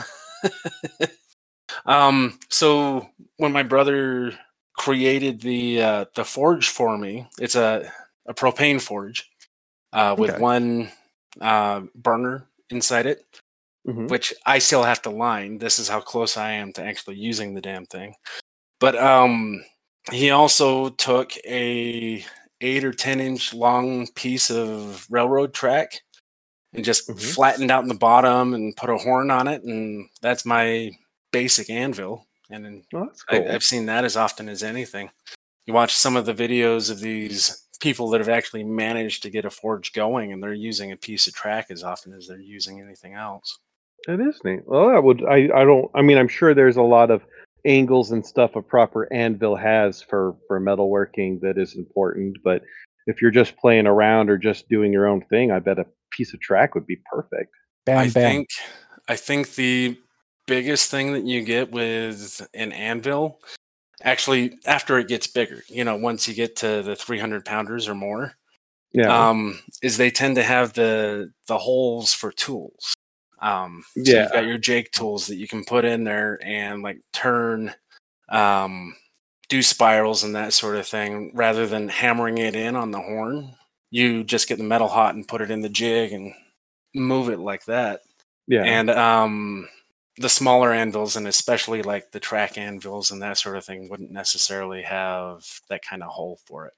[1.86, 4.32] um, so when my brother
[4.76, 7.90] created the uh, the forge for me, it's a
[8.26, 9.30] a propane forge
[9.92, 10.40] uh, with Okay.
[10.40, 10.90] one
[11.40, 13.24] uh, burner inside it,
[13.86, 14.08] Mhm.
[14.08, 15.58] which I still have to line.
[15.58, 18.14] This is how close I am to actually using the damn thing.
[18.80, 19.64] But um,
[20.12, 22.24] he also took a
[22.60, 26.02] eight or ten inch long piece of railroad track
[26.76, 27.34] and just Mhm.
[27.34, 30.90] flattened out in the bottom and put a horn on it, and that's my
[31.32, 32.26] basic anvil.
[32.50, 35.10] And then Oh, that's I, I've seen that as often as anything.
[35.66, 39.44] You watch some of the videos of these people that have actually managed to get
[39.44, 42.80] a forge going, and they're using a piece of track as often as they're using
[42.80, 43.58] anything else.
[44.08, 44.60] It is neat.
[44.66, 45.24] Well, I would.
[45.24, 45.48] I.
[45.54, 45.90] I don't.
[45.94, 47.24] I mean, I'm sure there's a lot of
[47.64, 52.36] angles and stuff a proper anvil has for for metalworking that is important.
[52.44, 52.62] But
[53.08, 56.32] if you're just playing around or just doing your own thing, I bet a piece
[56.34, 57.52] of track would be perfect.
[57.84, 58.48] bam I bam think
[59.08, 59.98] I think the
[60.46, 63.40] biggest thing that you get with an anvil,
[64.02, 67.94] actually after it gets bigger, you know, once you get to the 300 pounders or
[67.94, 68.34] more,
[68.92, 69.28] Yeah.
[69.28, 72.94] um, is they tend to have the the holes for tools.
[73.40, 74.22] Um, so Yeah.
[74.22, 77.74] you've got your Jake tools that you can put in there and like turn,
[78.30, 78.96] um,
[79.48, 83.54] do spirals and that sort of thing, rather than hammering it in on the horn.
[83.96, 86.34] You just get the metal hot and put it in the jig and
[86.94, 88.00] move it like that.
[88.46, 88.62] yeah.
[88.64, 89.68] And um,
[90.18, 94.10] the smaller anvils, and especially like the track anvils and that sort of thing, wouldn't
[94.10, 96.74] necessarily have that kind of hole for it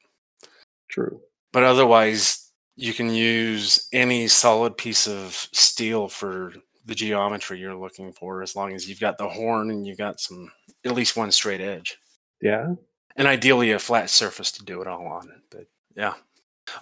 [0.88, 1.20] true.
[1.52, 6.52] but otherwise you can use any solid piece of steel for
[6.86, 10.18] the geometry you're looking for as long as you've got the horn and you've got
[10.20, 10.50] some
[10.86, 11.98] at least one straight edge
[12.40, 12.74] Yeah.
[13.16, 16.14] and ideally a flat surface to do it all on but yeah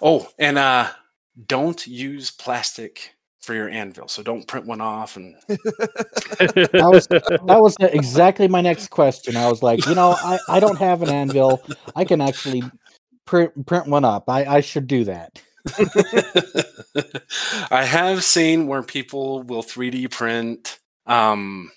[0.01, 0.89] oh and uh
[1.45, 7.61] don't use plastic for your anvil so don't print one off and That was that
[7.61, 9.35] was exactly my next question.
[9.37, 11.61] I was like, you know, I, I don't have an anvil.
[11.95, 12.63] I can actually
[13.25, 14.29] print print one up.
[14.29, 15.41] I, I should do that.
[17.71, 21.71] I have seen where people will 3D print um,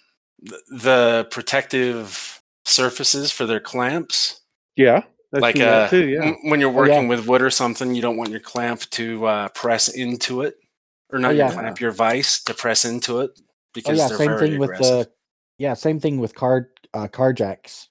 [0.69, 4.41] the protective surfaces for their clamps.
[4.77, 5.03] yeah.
[5.33, 6.09] I've like seen uh, too.
[6.09, 6.25] Yeah.
[6.25, 6.97] m- when you're Oh, yeah.
[6.97, 10.57] working with wood or something, you don't want your clamp to uh, press into it,
[11.13, 11.53] or not Oh, your yeah.
[11.53, 15.11] clamp, your vise to press into it Oh because yeah, same very thing with the
[15.59, 17.89] yeah, same thing with car uh, car jacks,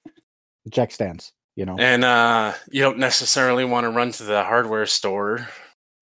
[0.68, 1.32] jack stands.
[1.56, 5.46] You know, And uh, you don't necessarily want to run to the hardware store.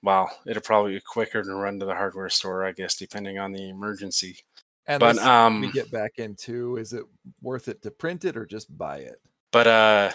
[0.02, 3.52] Well, it'll probably be quicker to run to the hardware store, I guess, depending on
[3.52, 4.38] the emergency.
[4.86, 7.02] And But this um, we get back into is it
[7.42, 9.16] worth it to print it or just buy it?
[9.50, 10.10] but uh,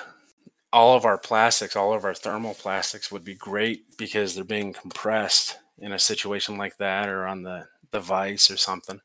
[0.74, 4.74] all of our plastics, all of our thermal plastics, would be great because they're being
[4.74, 9.00] compressed in a situation like that, or on the the vise or something.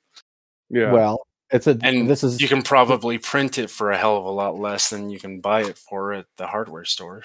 [0.70, 0.90] Yeah.
[0.90, 4.24] well, it's a And this is You can probably print it for a hell of
[4.24, 7.22] a lot less than you can buy it for at the hardware store.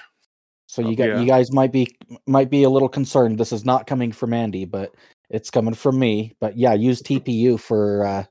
[0.66, 1.20] so Oh, you got yeah.
[1.20, 3.38] you guys might be might be a little concerned.
[3.38, 4.94] This is not coming from Andy, but
[5.30, 6.32] it's coming from me.
[6.40, 8.24] But yeah, use TPU for uh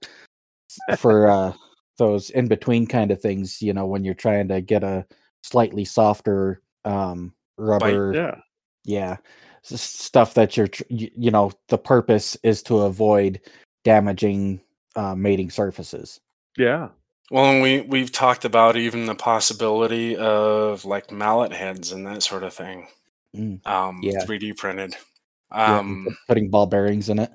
[0.98, 1.54] for uh
[1.98, 3.62] those in between kind of things.
[3.62, 5.06] You know, when you're trying to get a
[5.44, 8.36] slightly softer um rubber yeah.
[8.86, 9.18] yeah
[9.64, 13.40] stuff that you're tr- you know the purpose is to avoid
[13.84, 14.60] damaging
[14.96, 16.20] uh, mating surfaces
[16.58, 16.90] Yeah.
[17.32, 22.22] Well, and we we've talked about even the possibility of like mallet heads and that
[22.22, 22.88] sort of thing.
[23.36, 24.24] Mm, um, yeah.
[24.26, 24.96] 3D printed.
[25.52, 27.32] yeah, Um, putting ball bearings in it,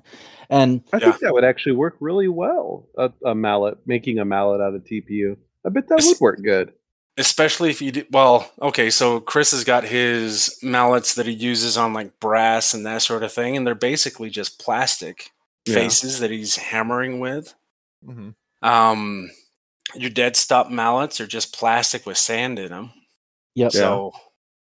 [0.49, 1.05] and I Yeah.
[1.11, 2.87] think that would actually work really well.
[2.97, 5.35] A, a mallet, making a mallet out of TPU.
[5.65, 6.71] I bet that would work good.
[7.19, 11.77] Especially if you do well okay so chris has got his mallets that he uses
[11.77, 15.31] on like brass and that sort of thing and they're basically just plastic
[15.65, 15.75] Yeah.
[15.75, 17.53] faces that he's hammering with
[18.07, 18.33] Mhm.
[18.61, 19.29] um
[19.95, 22.91] your dead stop mallets are just plastic with sand in them
[23.55, 23.73] yep.
[23.73, 23.79] Yeah.
[23.79, 24.13] so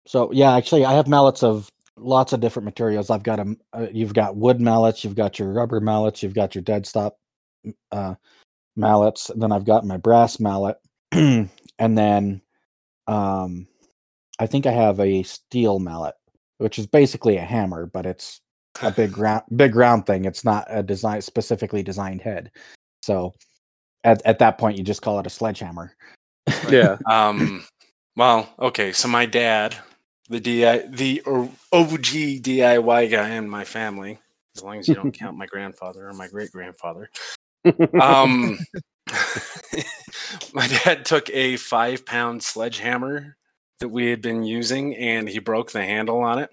[0.06, 3.10] So yeah, actually, I have mallets of lots of different materials.
[3.10, 6.54] I've got a, uh, you've got wood mallets, you've got your rubber mallets, you've got
[6.54, 7.18] your dead stop
[7.92, 8.14] uh,
[8.76, 9.28] mallets.
[9.30, 10.78] And then I've got my brass mallet,
[11.80, 12.42] and then
[13.08, 13.66] um,
[14.38, 16.14] I think I have a steel mallet,
[16.58, 18.40] which is basically a hammer, but it's
[18.82, 20.26] a big round, big round thing.
[20.26, 22.52] It's not a design specifically designed head.
[23.02, 23.34] So
[24.04, 25.96] at at that point, you just call it a sledgehammer.
[26.68, 26.98] Yeah.
[27.10, 27.64] um
[28.16, 29.76] well okay so my dad
[30.28, 34.18] the di the og diy guy in my family
[34.56, 37.08] as long as you don't count my grandfather or my great grandfather
[38.00, 38.58] um
[40.52, 43.36] my dad took a five pound sledgehammer
[43.80, 46.50] that we had been using and he broke the handle on it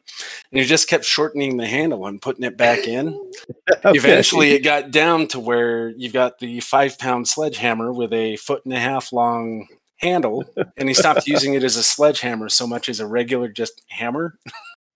[0.52, 3.08] and he just kept shortening the handle and putting it back in
[3.86, 3.98] Okay.
[3.98, 8.64] eventually it got down to where you've got the five pound sledgehammer with a foot
[8.66, 10.46] and a half long handle
[10.78, 14.38] and he stopped using it as a sledgehammer so much as a regular just hammer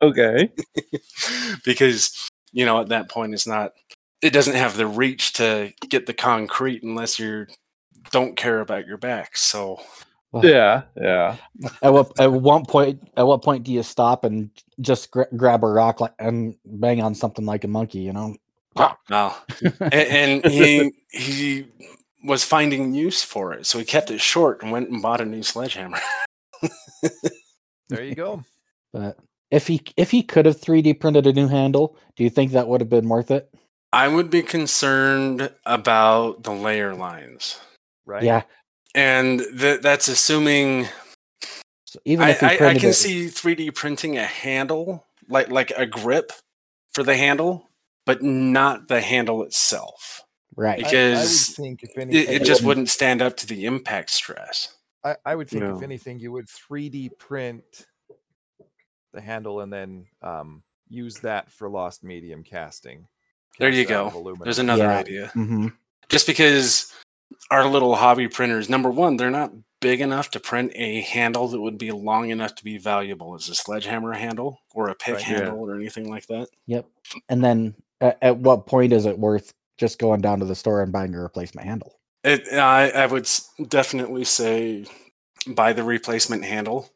[0.02, 0.50] Okay.
[1.66, 3.74] because you know at that point it's not
[4.22, 7.48] it doesn't have the reach to get the concrete unless you
[8.12, 9.80] don't care about your back so
[10.34, 10.84] Yeah.
[10.96, 11.36] Yeah.
[11.82, 14.50] At what at one point at what point do you stop and
[14.80, 18.00] just gra- grab a rock like and bang on something like a monkey?
[18.00, 18.36] You know.
[19.10, 19.36] no
[19.82, 21.68] and, and he he
[22.24, 25.26] was finding use for it so he kept it short and went and bought a
[25.26, 26.00] new sledgehammer
[27.92, 28.44] There you go.
[28.94, 29.18] But
[29.52, 32.68] if he if he could have 3D printed a new handle, do you think that
[32.68, 33.54] would have been worth it?
[33.94, 37.60] I would be concerned about the layer lines
[38.06, 38.24] Right.
[38.24, 38.44] Yeah.
[38.96, 40.88] and th- that's assuming
[41.86, 45.50] So even I, if he I, I can it, see 3D printing a handle, like
[45.50, 46.32] like a grip
[46.94, 47.70] for the handle,
[48.06, 50.24] but not the handle itself.
[50.56, 50.72] right.
[50.72, 53.48] I- I, would because think if It, anything, it just wouldn't- wouldn't stand up to
[53.48, 54.76] the impact stress.
[55.04, 57.64] I, I would think if anything, you would 3D print
[59.14, 63.08] the handle and then um, use that for lost medium casting.
[63.60, 64.36] There you go.
[64.44, 64.98] There's another Yeah.
[64.98, 65.28] idea.
[65.34, 65.68] hmm
[66.10, 66.92] Just because
[67.50, 71.60] our little hobby printers, number one, they're not big enough to print a handle that
[71.62, 75.28] would be long enough to be valuable as a sledgehammer handle or a pick Right,
[75.30, 75.38] yeah.
[75.38, 76.50] handle or anything like that.
[76.68, 76.86] Yep.
[77.30, 80.82] And then at, at what point is it worth just going down to the store
[80.82, 81.96] and buying a replacement handle?
[82.24, 83.28] It, I, I would
[83.70, 84.86] definitely say
[85.48, 86.88] buy the replacement handle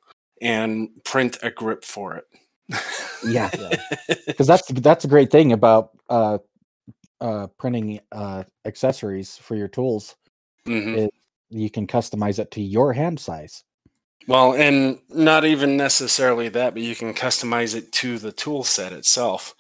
[0.42, 2.26] and print a grip for it.
[3.26, 3.50] Yeah.
[4.28, 6.38] Because that's that's a great thing about uh,
[7.22, 10.16] uh, printing uh, accessories for your tools.
[10.68, 10.98] Mhm.
[10.98, 11.14] It-
[11.52, 13.64] You can customize it to your hand size.
[14.28, 18.92] Well, and not even necessarily that, but you can customize it to the tool set
[18.92, 19.54] itself.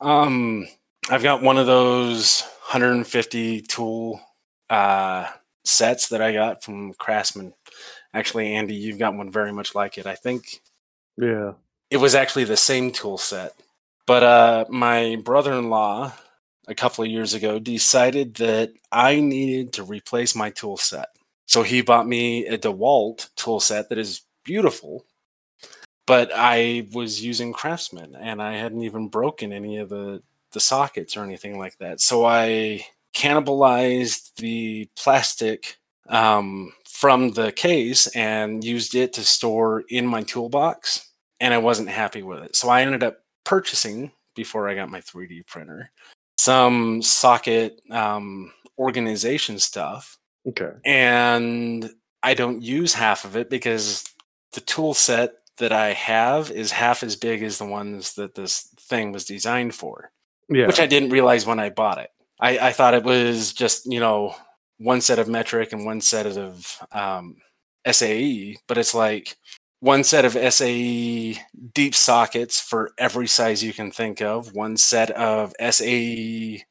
[0.00, 0.66] Um,
[1.08, 4.20] I've got one of those 150 tool
[4.68, 5.28] uh,
[5.64, 7.54] sets that I got from Craftsman.
[8.12, 10.06] Actually, Andy, you've got one very much like it.
[10.06, 10.60] I think
[11.16, 11.52] Yeah.
[11.90, 13.54] it was actually the same tool set.
[14.10, 16.12] But uh, my brother in law,
[16.66, 21.10] a couple of years ago, decided that I needed to replace my tool set.
[21.46, 25.06] So he bought me a DeWalt tool set that is beautiful,
[26.08, 31.16] but I was using Craftsman and I hadn't even broken any of the, the sockets
[31.16, 32.00] or anything like that.
[32.00, 32.84] So I
[33.14, 35.76] cannibalized the plastic
[36.08, 41.90] um, from the case and used it to store in my toolbox and I wasn't
[41.90, 42.56] happy with it.
[42.56, 45.90] So I ended up purchasing before I got my 3D printer
[46.38, 50.16] some socket um, organization stuff,
[50.48, 50.70] Okay.
[50.86, 51.90] and
[52.22, 54.04] I don't use half of it because
[54.54, 58.68] the tool set that I have is half as big as the ones that this
[58.88, 60.12] thing was designed for,
[60.48, 60.66] Yeah.
[60.66, 62.08] which I didn't realize when I bought it.
[62.40, 64.34] I, I thought it was just you know
[64.78, 67.36] one set of metric and one set of um,
[67.86, 69.36] SAE, but it's like
[69.80, 71.38] one set of SAE
[71.74, 76.64] deep sockets for every size you can think of, one set of SAE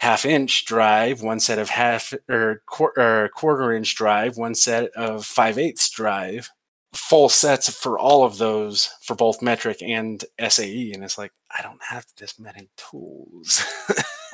[0.00, 4.90] half inch drive, one set of half or, quar- or quarter inch drive, one set
[4.94, 6.50] of five eighths drive,
[6.92, 10.92] full sets for all of those for both metric and SAE.
[10.92, 13.64] And it's like, I don't have this many tools.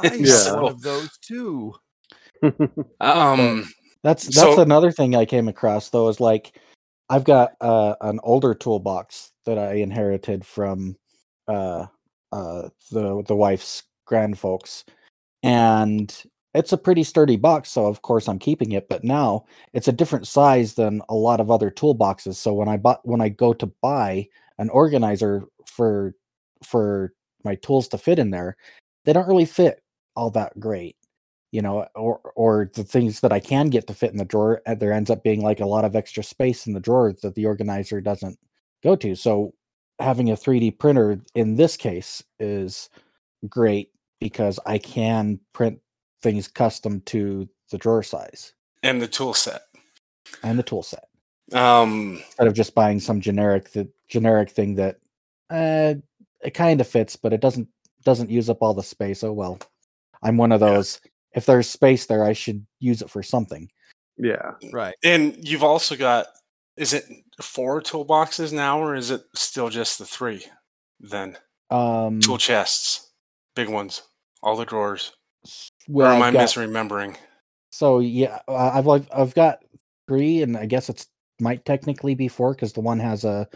[0.03, 0.53] I have Yeah.
[0.55, 1.75] one of those too.
[3.01, 3.71] um,
[4.03, 6.59] That's that's So- another thing I came across though is like
[7.11, 10.97] I've got uh, an older toolbox that I inherited from
[11.49, 11.87] uh
[12.33, 14.85] uh the the wife's grandfolks,
[15.43, 16.15] and
[16.55, 17.71] it's a pretty sturdy box.
[17.71, 18.89] So of course I'm keeping it.
[18.89, 22.37] But now it's a different size than a lot of other toolboxes.
[22.37, 26.15] So when I bought when I go to buy an organizer for
[26.65, 28.57] for my tools to fit in there,
[29.05, 29.83] they don't really fit
[30.17, 30.97] all that great
[31.53, 34.63] you know or or the things that i can get to fit in the drawer
[34.79, 37.47] there ends up being like a lot of extra space in the drawer that the
[37.47, 38.39] organizer doesn't
[38.83, 39.15] go to.
[39.15, 39.55] So
[39.99, 42.89] having a 3d printer in this case is
[43.49, 45.79] great because i can print
[46.23, 48.53] things custom to the drawer size.
[48.83, 49.63] And the tool set.
[50.43, 51.05] and the tool set.
[51.53, 54.99] Um, instead of just buying some generic the generic thing that
[55.51, 55.95] uh
[56.43, 57.69] it kind of fits but it doesn't
[58.05, 59.23] doesn't use up all the space.
[59.23, 59.59] Oh well.
[60.23, 61.10] I'm one of Yeah.
[61.35, 63.69] Those if there's space there i should use it for something
[64.17, 64.53] Yeah.
[64.73, 64.95] Right.
[65.05, 66.27] and you've also got,
[66.77, 67.05] is it
[67.41, 70.45] four toolboxes now, or is it still just the three?
[71.01, 71.37] Then
[71.71, 73.11] um tool chests,
[73.57, 74.03] big ones,
[74.43, 75.13] all the drawers.
[75.47, 77.17] s- Or am I I've got- misremembering?
[77.73, 79.63] so yeah uh, i've like i've got
[80.09, 81.07] three and i guess it's
[81.41, 83.47] might technically be four because the one has a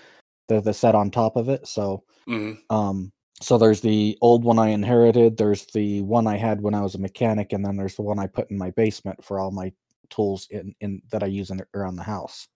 [0.48, 2.58] the, the set on top of it so Mhm.
[2.70, 3.12] um
[3.44, 6.94] so there's the old one i inherited there's the one i had when i was
[6.94, 9.72] a mechanic and then there's the one i put in my basement for all my
[10.10, 12.48] tools in in that i use in around the house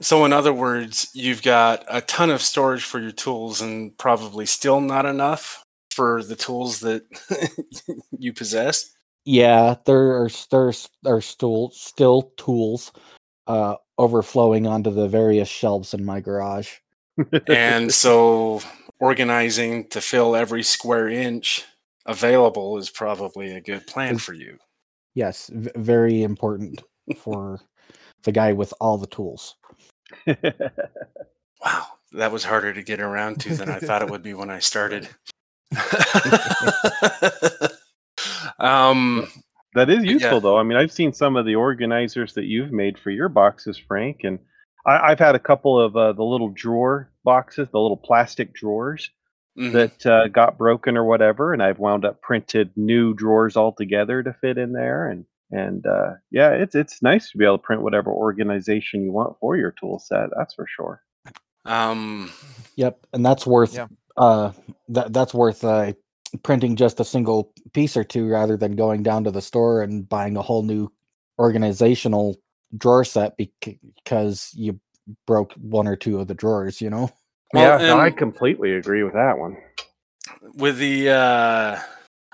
[0.00, 4.44] So, in other words, you've got a ton of storage for your tools, and probably
[4.46, 7.02] still not enough for the tools that
[8.18, 8.92] you possess.
[9.24, 12.92] yeah there are there's are still still tools
[13.46, 16.74] uh overflowing onto the various shelves in my garage
[17.48, 18.60] and so
[19.00, 21.64] organizing to fill every square inch
[22.06, 24.58] available is probably a good plan for you.
[25.14, 26.82] yes v- very important
[27.18, 27.60] for
[28.24, 29.56] the guy with all the tools
[31.64, 34.50] Wow, that was harder to get around to than I thought it would be when
[34.50, 35.08] I started.
[38.58, 39.26] um,
[39.74, 40.10] That is Yeah.
[40.12, 40.56] useful, though.
[40.58, 44.20] I mean, I've seen some of the organizers that you've made for your boxes, Frank,
[44.24, 44.38] and
[44.86, 49.10] I, I've had a couple of uh, the little drawer boxes, the little plastic drawers
[49.58, 49.72] mhm.
[49.72, 54.32] that uh, got broken or whatever, and I've wound up printed new drawers altogether to
[54.40, 57.82] fit in there, and and uh, yeah, it's it's nice to be able to print
[57.82, 60.28] whatever organization you want for your tool set.
[60.36, 61.02] That's for sure.
[61.64, 62.30] um,
[62.76, 63.88] Yep, and that's worth Yeah.
[64.16, 64.52] uh
[64.88, 65.92] that that's worth uh
[66.42, 70.08] printing just a single piece or two rather than going down to the store and
[70.08, 70.90] buying a whole new
[71.38, 72.36] organizational
[72.76, 74.80] drawer set because you
[75.26, 77.10] broke one or two of the drawers, you know.
[77.52, 79.56] Well, yeah, no, I completely agree with that one.
[80.54, 81.80] with the uh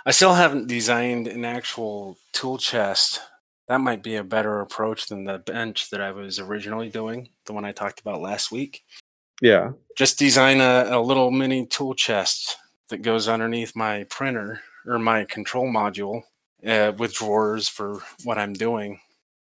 [0.04, 3.20] I still haven't designed an actual tool chest.
[3.68, 7.52] That might be a better approach than the bench that I was originally doing, the
[7.52, 8.84] one I talked about last week.
[9.40, 12.56] Yeah, Just design a, a little mini tool chest
[12.88, 16.22] that goes underneath my printer or my control module
[16.66, 19.00] uh, with drawers for what I'm doing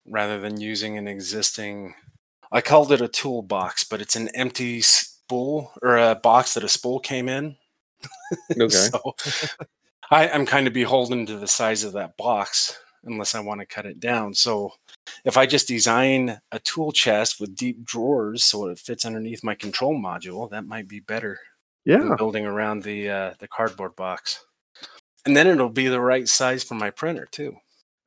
[0.09, 1.95] rather than using an existing.
[2.51, 6.69] I called it a toolbox, but it's an empty spool or a box that a
[6.69, 7.55] spool came in.
[8.51, 8.69] okay.
[8.69, 9.15] So
[10.11, 13.65] I, I'm kind of beholden to the size of that box unless I want to
[13.65, 14.33] cut it down.
[14.33, 14.73] So
[15.23, 19.55] if I just design a tool chest with deep drawers so it fits underneath my
[19.55, 21.39] control module, that might be better
[21.85, 24.45] yeah, building around the uh, the cardboard box.
[25.25, 27.57] And then it'll be the right size for my printer too.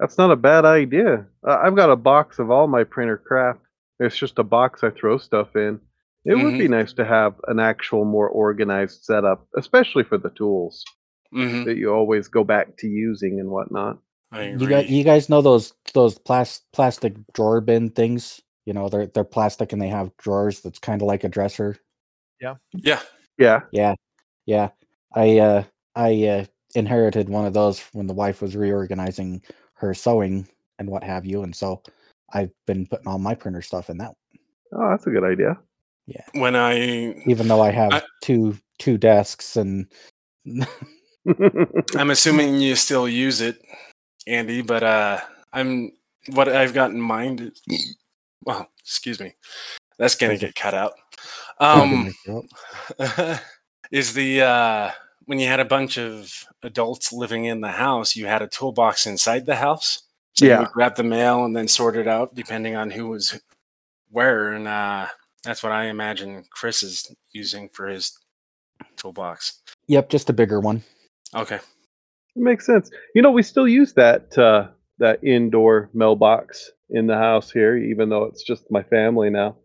[0.03, 1.25] That's not a bad idea.
[1.47, 3.61] Uh, I've got a box of all my printer crap.
[4.01, 5.79] It's just a box I throw stuff in.
[6.25, 10.85] It would be nice to have an actual, more organized setup, especially for the tools
[11.33, 13.99] hmm that you always go back to using and whatnot.
[14.33, 18.41] You guys, you guys know those those plas- plastic drawer bin things?
[18.67, 21.77] You know, they're they're plastic and they have drawers that's kind of like a dresser.
[22.41, 22.57] Yeah.
[22.75, 23.01] Yeah.
[23.39, 23.61] Yeah.
[23.71, 23.95] Yeah,
[24.47, 24.71] Yeah,
[25.15, 26.45] I uh I uh
[26.75, 29.43] inherited one of those when the wife was reorganizing
[29.83, 31.83] her sewing and what have you, and so
[32.33, 34.15] I've been putting all my printer stuff in that.
[34.73, 35.59] oh, that's a good idea.
[36.07, 36.25] Yeah.
[36.35, 39.87] When I Even though I have I- two two desks and
[41.97, 43.61] I'm assuming you still use it,
[44.27, 45.21] Andy, but uh
[45.53, 45.93] I'm
[46.33, 47.97] what I've got in mind is
[48.45, 49.35] well, excuse me.
[49.99, 50.95] That's gonna get cut out.
[51.61, 52.13] Um
[53.93, 54.91] is the uh
[55.27, 59.07] when you had a bunch of adults living in the house, you had a toolbox
[59.07, 60.03] inside the house.
[60.35, 60.59] So you Yeah.
[60.61, 63.41] would grab the mail and then sort it out depending on who was
[64.11, 64.53] where.
[64.53, 65.09] And uh
[65.45, 68.17] that's what I imagine Chris is using for his
[68.97, 69.61] toolbox.
[69.89, 70.83] yep, just a bigger one.
[71.35, 71.57] Okay.
[71.57, 71.63] It
[72.43, 72.91] makes sense.
[73.15, 74.69] You know, we still use that uh,
[74.99, 79.57] that indoor mailbox in the house here, even though it's just my family now.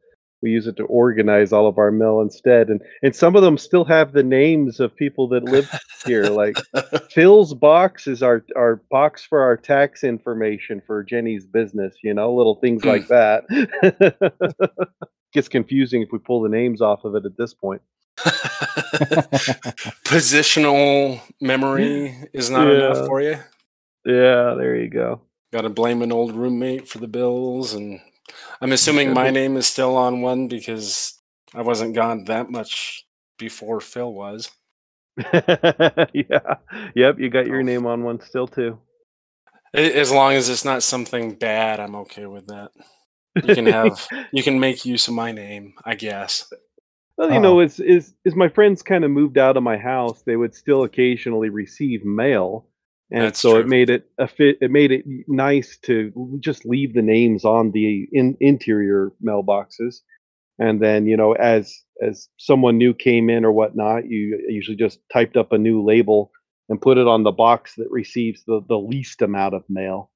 [0.42, 2.70] We use it to organize all of our mail instead.
[2.70, 5.70] And and some of them still have the names of people that live
[6.06, 6.26] here.
[6.26, 6.58] Like
[7.12, 11.96] Phil's box is our our box for our tax information for Jenny's business.
[12.04, 13.14] You know, little things like hmm.
[13.14, 13.44] that.
[15.34, 17.82] Gets confusing if we pull the names off of it at this point.
[20.06, 23.38] Positional memory is not enough for you.
[24.06, 25.22] Yeah, there you go.
[25.52, 28.00] Got to blame an old roommate for the bills, and
[28.62, 31.20] I'm assuming my name is still on one because
[31.54, 33.06] I wasn't gone that much
[33.38, 34.50] before Phil was.
[35.34, 36.56] yeah.
[36.96, 37.64] Yep, you got your Oh.
[37.64, 38.80] name on one still too.
[39.74, 42.72] As long as it's not something bad, I'm okay with that.
[43.36, 46.52] You can have, you can make use of my name, I guess.
[47.18, 47.42] Well, you oh.
[47.42, 50.54] know, as is as my friends kind of moved out of my house, they would
[50.56, 52.68] still occasionally receive mail,
[53.10, 54.58] and That's so it made it a fit.
[54.60, 60.02] It made it nice to just leave the names on the in, interior mailboxes,
[60.60, 61.74] and then you know, as
[62.06, 66.32] as someone new came in or whatnot, you usually just typed up a new label
[66.68, 70.12] and put it on the box that receives the the least amount of mail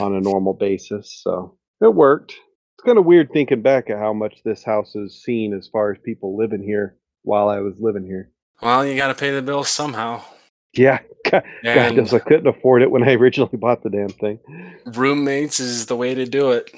[0.00, 1.20] on a normal basis.
[1.22, 2.32] So it worked.
[2.32, 5.92] It's kind of weird thinking back at how much this house has seen as far
[5.92, 8.32] as people living here while I was living here.
[8.60, 10.22] Well, you got to pay the bills somehow.
[10.74, 14.38] Yeah, God, And knows I couldn't afford it when I originally bought the damn thing.
[14.94, 16.74] roommates is the way to do it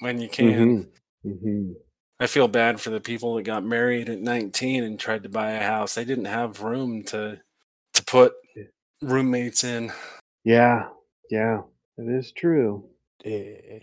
[0.00, 0.86] when you can.
[1.24, 1.74] Mhm, mhm.
[2.18, 5.50] I feel bad for the people that got married at 19 and tried to buy
[5.52, 5.94] a house.
[5.94, 7.40] They didn't have room to
[7.94, 8.34] to put
[9.02, 9.92] roommates in.
[10.44, 10.88] Yeah,
[11.30, 11.62] yeah,
[11.98, 12.88] it is true.
[13.24, 13.80] Eh,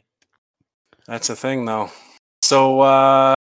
[1.08, 1.90] That's a thing though.
[2.42, 3.34] So uh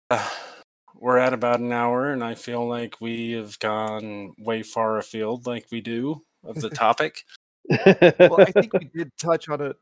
[0.95, 5.47] we're at about an hour and I feel like we have gone way far afield
[5.47, 7.23] like we do of the topic.
[7.69, 9.75] Well, I think we did touch on it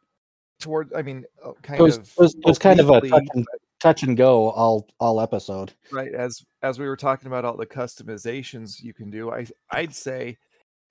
[0.60, 0.93] toward.
[0.93, 2.03] I mean, uh, kind It was, of.
[2.03, 3.45] it was, it was kind of a touch and,
[3.80, 5.74] touch and go all all episode.
[5.91, 9.95] right as as we were talking about all the customizations you can do i i'd
[9.95, 10.38] say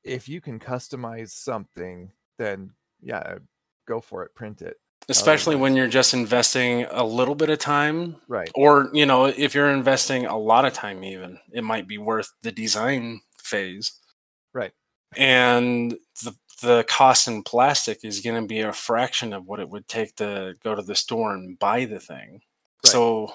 [0.05, 2.71] if you can customize something then
[3.03, 3.37] yeah
[3.87, 4.77] go for it print it
[5.11, 9.55] Especially when you're just investing a little bit of time right or you know if
[9.55, 14.08] you're investing a lot of time even it might be worth the design phase Right.
[15.17, 15.93] And
[16.23, 19.87] the the cost in plastic is going to be a fraction of what it would
[19.87, 22.41] take to go to the store and buy the thing
[22.85, 22.93] Right.
[22.93, 23.33] so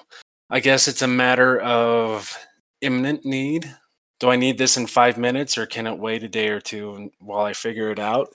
[0.50, 2.36] i guess it's a matter of
[2.80, 3.74] imminent need
[4.20, 7.10] do i need this in five minutes or can it wait a day or two
[7.18, 8.28] while i figure it out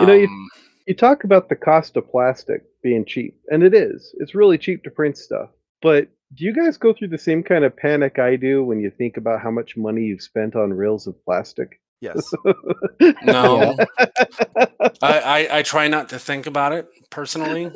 [0.00, 0.48] You know, you- Um,
[0.88, 4.14] You talk about the cost of plastic being cheap, and it is.
[4.20, 5.50] It's really cheap to print stuff.
[5.82, 8.90] But do you guys go through the same kind of panic I do when you
[8.90, 11.80] think about how much money you've spent on reels of plastic?
[12.00, 12.32] Yes
[13.24, 13.76] no
[15.02, 17.70] I, I i try not to think about it personally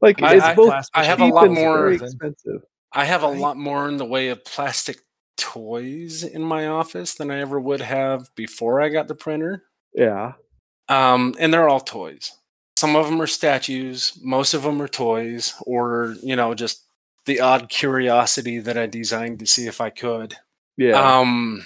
[0.00, 2.62] like I- it's I- both I have a lot more- expensive.
[2.94, 3.38] I have a Right.
[3.38, 4.98] lot more in the way of plastic
[5.38, 9.62] toys in my office than I ever would have before I got the printer.
[9.94, 10.32] Yeah.
[10.90, 12.32] Um, and they're all toys.
[12.76, 16.84] Some of them are statues, most of them are toys, or you know, just
[17.24, 20.36] the odd curiosity that I designed to see if I could.
[20.76, 21.00] Yeah.
[21.00, 21.64] Um,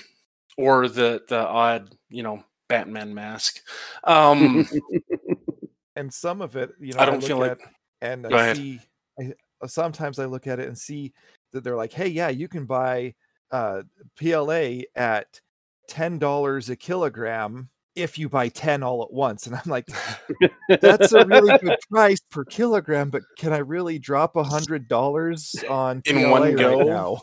[0.57, 3.61] or the the odd, you know, Batman mask.
[4.05, 4.67] Um,
[5.97, 7.59] and some of it you know I don't look feel like- at
[8.03, 8.79] and i see
[9.19, 9.33] I,
[9.63, 11.15] uh, sometimes i look at it and see
[11.53, 13.15] that they're like hey yeah you can buy
[13.51, 13.83] uh
[14.19, 15.41] pla at
[15.89, 19.89] ten dollars a kilogram if you buy 10 all at once and i'm like
[20.81, 25.55] that's a really good price per kilogram but can i really drop a hundred dollars
[25.69, 26.83] on In PLA one right go?
[26.83, 27.21] now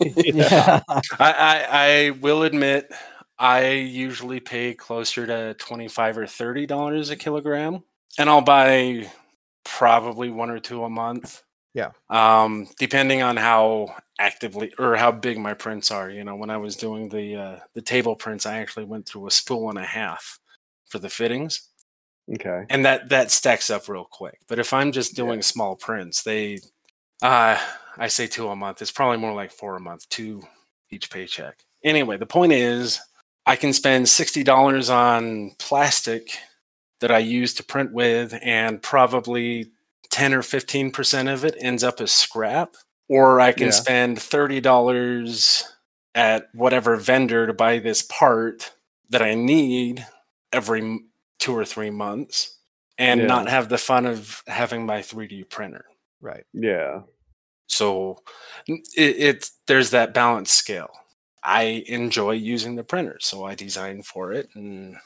[0.00, 0.82] Yeah.
[1.18, 2.92] I, I I will admit
[3.38, 7.84] I usually pay closer to twenty five or thirty dollars a kilogram,
[8.18, 9.08] and I'll buy
[9.64, 11.42] probably one or two a month.
[11.72, 11.90] Yeah.
[12.10, 16.10] Um, depending on how actively or how big my prints are.
[16.10, 19.26] You know, when I was doing the uh, the table prints, I actually went through
[19.26, 20.38] a spool and a half
[20.86, 21.68] for the fittings,
[22.34, 22.64] okay.
[22.70, 24.38] and that that stacks up real quick.
[24.48, 25.24] But if I'm just Yeah.
[25.24, 26.58] doing small prints, they
[27.22, 27.58] uh
[27.96, 28.80] I say two a month.
[28.82, 30.42] It's probably more like four a month, two
[30.90, 31.64] each paycheck.
[31.84, 33.00] Anyway, the point is
[33.46, 36.38] I can spend sixty dollars on plastic
[37.00, 39.70] that I use to print with, and probably
[40.10, 42.74] ten or fifteen percent of it ends up as scrap.
[43.08, 43.72] Or I can Yeah.
[43.72, 45.64] spend thirty dollars
[46.14, 48.72] at whatever vendor to buy this part
[49.10, 50.06] that I need
[50.52, 51.00] every
[51.38, 52.58] two or three months
[52.98, 53.26] and Yeah.
[53.26, 55.84] not have the fun of having my 3D printer.
[56.20, 57.02] right Yeah.
[57.68, 58.22] So
[58.68, 60.90] n- it, it's there's that balance scale.
[61.44, 64.48] I enjoy using the printer, so I design for it.
[64.54, 64.96] And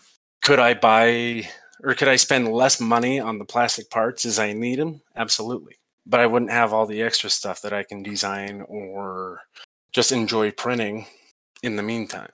[0.42, 1.48] could I buy
[1.82, 5.02] or could I spend less money on the plastic parts as I need them?
[5.14, 5.76] Absolutely.
[6.06, 9.40] But I wouldn't have all the extra stuff that I can design or
[9.92, 11.06] just enjoy printing
[11.62, 12.30] in the meantime.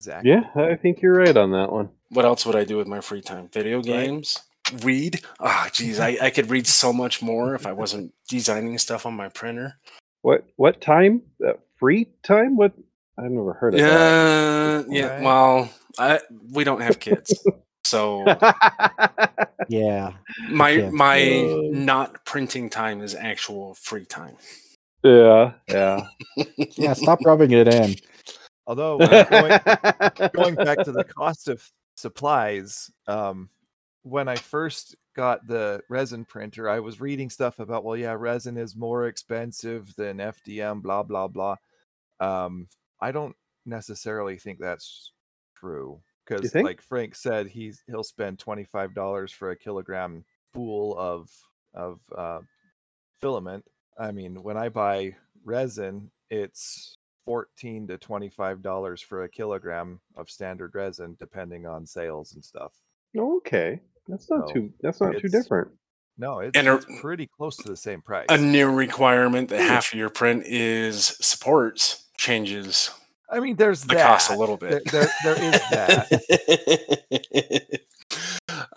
[0.00, 0.30] Exactly.
[0.30, 1.90] Yeah, I think you're right on that one.
[2.10, 3.48] What else would I do with my free time?
[3.52, 4.38] Video games?
[4.82, 5.22] Read?
[5.40, 9.14] Ah, geez, I, I could read so much more if I wasn't designing stuff on
[9.14, 9.74] my printer.
[10.22, 11.22] What what time?
[11.44, 12.56] Uh, free time?
[12.56, 12.72] What?
[13.18, 15.06] I've never heard of Yeah, yeah.
[15.08, 15.22] Right.
[15.22, 16.20] Well, I
[16.52, 17.44] we don't have kids,
[17.88, 18.24] so.
[19.68, 20.12] Yeah.
[20.48, 20.90] my Yeah.
[20.90, 21.60] my Uh.
[21.72, 24.36] not printing time is actual free time.
[25.02, 26.06] yeah, yeah.
[26.56, 26.94] Yeah.
[26.94, 27.94] Stop rubbing it in.
[28.66, 31.62] Although uh, going, going back to the cost of
[31.96, 33.50] supplies, um,
[34.02, 38.56] when I first got the resin printer, I was reading stuff about, well, yeah, resin
[38.56, 41.56] is more expensive than FDM, blah blah blah.
[42.20, 42.68] Um,
[43.00, 43.36] I don't
[43.66, 45.12] necessarily think that's
[45.56, 50.96] true because, like Frank said, he's he'll spend twenty five dollars for a kilogram spool
[50.98, 51.30] of
[51.74, 52.40] of uh,
[53.20, 53.64] filament.
[53.98, 60.30] I mean, when I buy resin, it's 14 to 25 dollars for a kilogram of
[60.30, 62.72] standard resin depending on sales and stuff
[63.18, 64.72] okay, that's not So, too.
[64.80, 65.68] That's not too different.
[66.16, 69.60] no it's, And a- it's pretty close to the same price A new requirement that
[69.68, 72.90] half of your print is supports changes
[73.30, 74.90] i mean there's the that cost a little There- bit.
[74.92, 76.08] there, there is that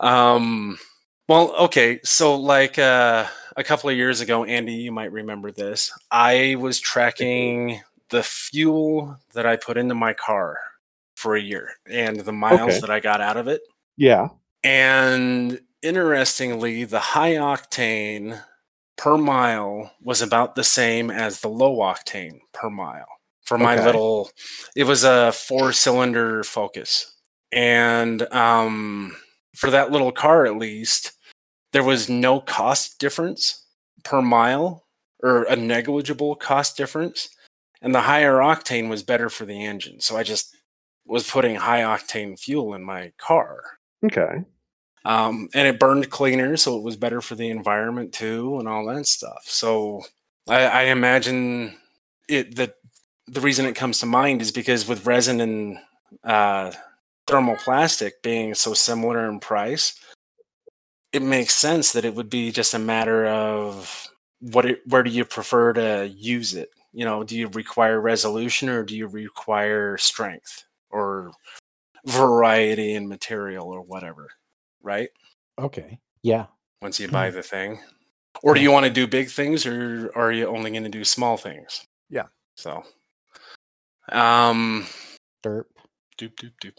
[0.00, 0.78] um
[1.28, 3.26] well okay so like uh
[3.56, 7.80] a couple of years ago andy you might remember this i was tracking
[8.10, 10.58] the fuel that i put into my car
[11.16, 12.80] for a year and the miles Okay.
[12.80, 13.60] that i got out of it
[13.96, 14.28] Yeah.
[14.64, 18.40] and interestingly the high octane
[18.96, 23.06] per mile was about the same as the low octane per mile
[23.52, 23.84] for my Okay.
[23.84, 24.30] little
[24.74, 27.16] it was a four cylinder focus
[27.52, 29.14] and um
[29.54, 31.12] for that little car at least
[31.74, 33.66] there was no cost difference
[34.04, 34.86] per mile
[35.22, 37.28] or a negligible cost difference
[37.82, 40.56] and the higher octane was better for the engine so i just
[41.04, 43.62] was putting high octane fuel in my car
[44.02, 44.44] Okay.
[45.04, 48.86] um, and it burned cleaner, so it was better for the environment too, and all
[48.86, 49.42] that stuff.
[49.44, 50.02] So
[50.48, 51.76] I, I imagine
[52.28, 52.76] it that
[53.26, 55.78] the reason it comes to mind is because with resin and
[56.24, 56.72] uh,
[57.26, 59.98] thermoplastic being so similar in price,
[61.12, 64.08] it makes sense that it would be just a matter of
[64.40, 66.70] what it, where do you prefer to use it?
[66.92, 71.32] You know, do you require resolution or do you require strength or
[72.06, 74.28] variety in material or whatever?
[74.82, 75.10] Right?
[75.58, 75.98] Okay.
[76.22, 76.46] Yeah.
[76.82, 77.78] once you buy the thing?
[78.42, 81.04] Or do you want to do big things or are you only going to do
[81.04, 81.86] small things?
[82.10, 82.26] Yeah.
[82.56, 82.82] So,
[84.10, 84.86] um,
[85.44, 85.64] Derp.
[86.18, 86.72] doop, doop, doop.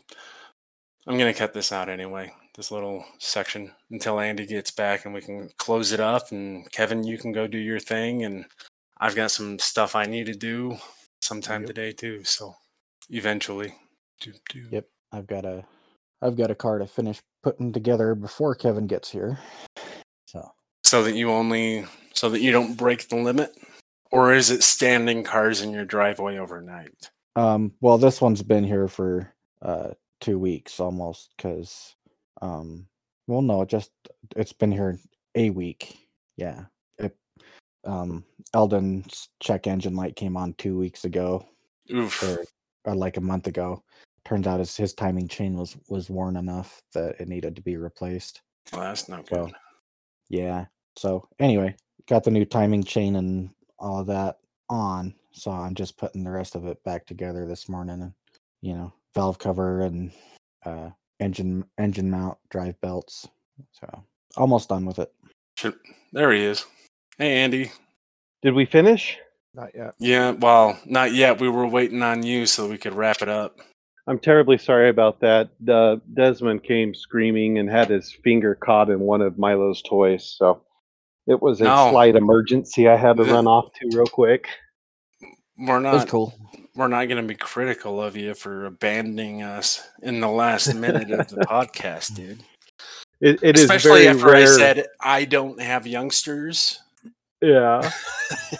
[1.07, 5.21] I'm to cut this out anyway, this little section until Andy gets back and we
[5.21, 6.31] can close it up.
[6.31, 8.23] And Kevin, you can go do your thing.
[8.23, 8.45] And
[8.99, 10.77] I've got some stuff I need to do
[11.21, 11.67] sometime Yep.
[11.67, 12.23] today too.
[12.23, 12.55] So,
[13.09, 13.75] eventually.
[14.21, 14.71] Doop, doop.
[14.71, 14.85] Yep.
[15.11, 15.65] I've got a
[16.21, 19.39] I've got a car to finish putting together before Kevin gets here.
[20.25, 20.51] So
[20.85, 23.51] So that you only, so that you don't break the limit?
[24.09, 27.09] Or is it standing cars in your driveway overnight?
[27.35, 29.89] Um well this one's been here for uh
[30.21, 31.95] two weeks almost because
[32.41, 32.87] um
[33.27, 33.91] well no it just
[34.35, 34.99] it's been here
[35.35, 35.97] a week.
[36.37, 36.65] Yeah.
[36.99, 37.15] It
[37.85, 38.23] um
[38.53, 41.45] eldon's check engine light came on two weeks ago
[41.91, 42.21] Oof.
[42.23, 42.45] or,
[42.85, 43.83] or like a month ago.
[44.25, 47.77] Turns out his, his timing chain was was worn enough that it needed to be
[47.77, 48.41] replaced.
[48.71, 49.55] Well, that's not So, good.
[50.29, 50.65] yeah.
[50.97, 51.75] So anyway
[52.07, 54.37] got the new timing chain and all of that
[54.69, 58.13] on so i'm just putting the rest of it back together this morning and
[58.61, 60.11] you know valve cover and
[60.65, 63.27] uh engine engine mount drive belts
[63.71, 64.03] so
[64.37, 65.11] almost done with it
[65.57, 65.77] Should-
[66.11, 66.65] There he is.
[67.17, 67.71] Hey, Andy.
[68.41, 69.17] Did we finish?
[69.53, 71.39] not yet Yeah, well, not yet.
[71.39, 73.59] We were waiting on you so we could wrap it up.
[74.07, 75.51] I'm terribly sorry about that.
[75.67, 80.63] Uh, Desmond came screaming and had his finger caught in one of Milo's toys, so
[81.27, 81.91] it was a No.
[81.91, 82.87] slight emergency.
[82.89, 84.47] I had to The- run off to real quick.
[85.57, 86.09] We're that was not.
[86.09, 86.33] cool
[86.75, 91.11] We're not going to be critical of you for abandoning us in the last minute
[91.11, 92.43] of the podcast, dude.
[93.21, 94.35] It, it is Especially very after rare.
[94.35, 96.79] I said I don't have youngsters.
[97.41, 97.89] yeah,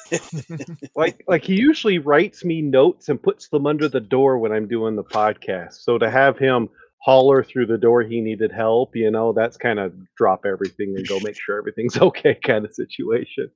[0.96, 4.68] like like he usually writes me notes and puts them under the door when I'm
[4.68, 5.84] doing the podcast.
[5.84, 6.70] So to have him
[7.00, 11.06] holler through the door he needed help, you know, that's kind of drop everything and
[11.08, 13.50] go make sure everything's okay kind of situation.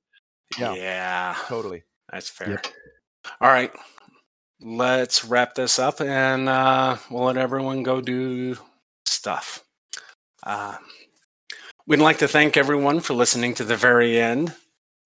[0.58, 0.74] Yeah.
[0.74, 2.60] yeah totally that's fair.
[3.40, 3.72] All right,
[4.60, 8.56] let's wrap this up and uh, we'll let everyone go do
[9.04, 9.64] stuff.
[10.42, 10.76] Uh,
[11.86, 14.54] we'd like to thank everyone for listening to the very end.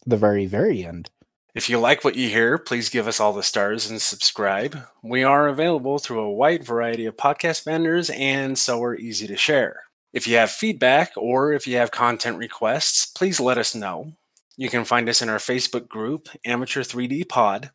[0.06, 1.10] the very, very end.
[1.54, 4.78] If you like what you hear, please give us all the stars and subscribe.
[5.02, 9.36] We are available through a wide variety of podcast vendors and so are easy to
[9.36, 9.82] share.
[10.14, 14.12] If you have feedback or if you have content requests, please let us know.
[14.56, 17.70] You can find us in our Facebook group, Amateur 3D Pod,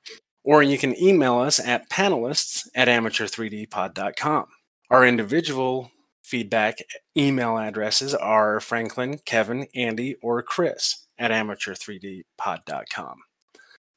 [0.47, 4.45] or you can email us at panelists at amateur3dpod.com.
[4.89, 5.91] Our individual
[6.23, 6.77] feedback
[7.17, 13.17] email addresses are Franklin, Kevin, Andy, or Chris at amateur3dpod.com.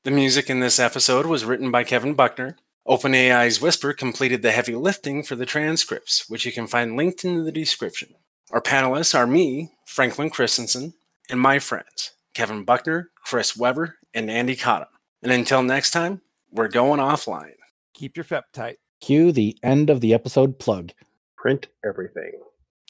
[0.02, 2.56] The music in this episode was written by Kevin Buckner.
[2.84, 7.44] OpenAI's Whisper completed the heavy lifting for the transcripts, which you can find linked in
[7.44, 8.16] the description.
[8.50, 10.94] Our panelists are me, Franklin Christensen,
[11.30, 14.88] and my friends, Kevin Buckner, Chris Weber, and Andy Cottam.
[15.22, 16.22] And until next time,
[16.52, 17.54] we're going offline.
[17.94, 18.78] Keep your FEP tight.
[19.00, 20.92] Cue the end of the episode plug.
[21.36, 22.32] Print everything.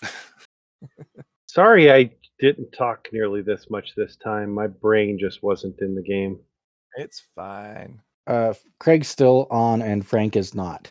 [1.46, 4.52] Sorry, I didn't talk nearly this much this time.
[4.52, 6.38] My brain just wasn't in the game.
[6.96, 8.00] It's fine.
[8.26, 10.90] Uh, Craig's still on and Frank is not.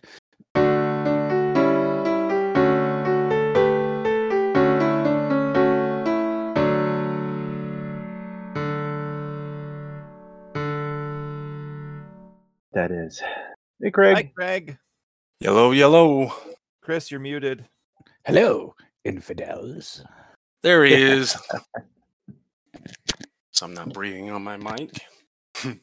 [12.80, 13.22] That is.
[13.82, 14.16] Hey, Craig.
[14.16, 14.78] Hi, Greg.
[15.42, 16.34] Yellow, yellow.
[16.82, 17.68] Chris, you're muted.
[18.26, 18.74] Hello,
[19.04, 20.02] infidels.
[20.64, 21.36] There he is.
[23.52, 24.98] so I'm not breathing on my mic.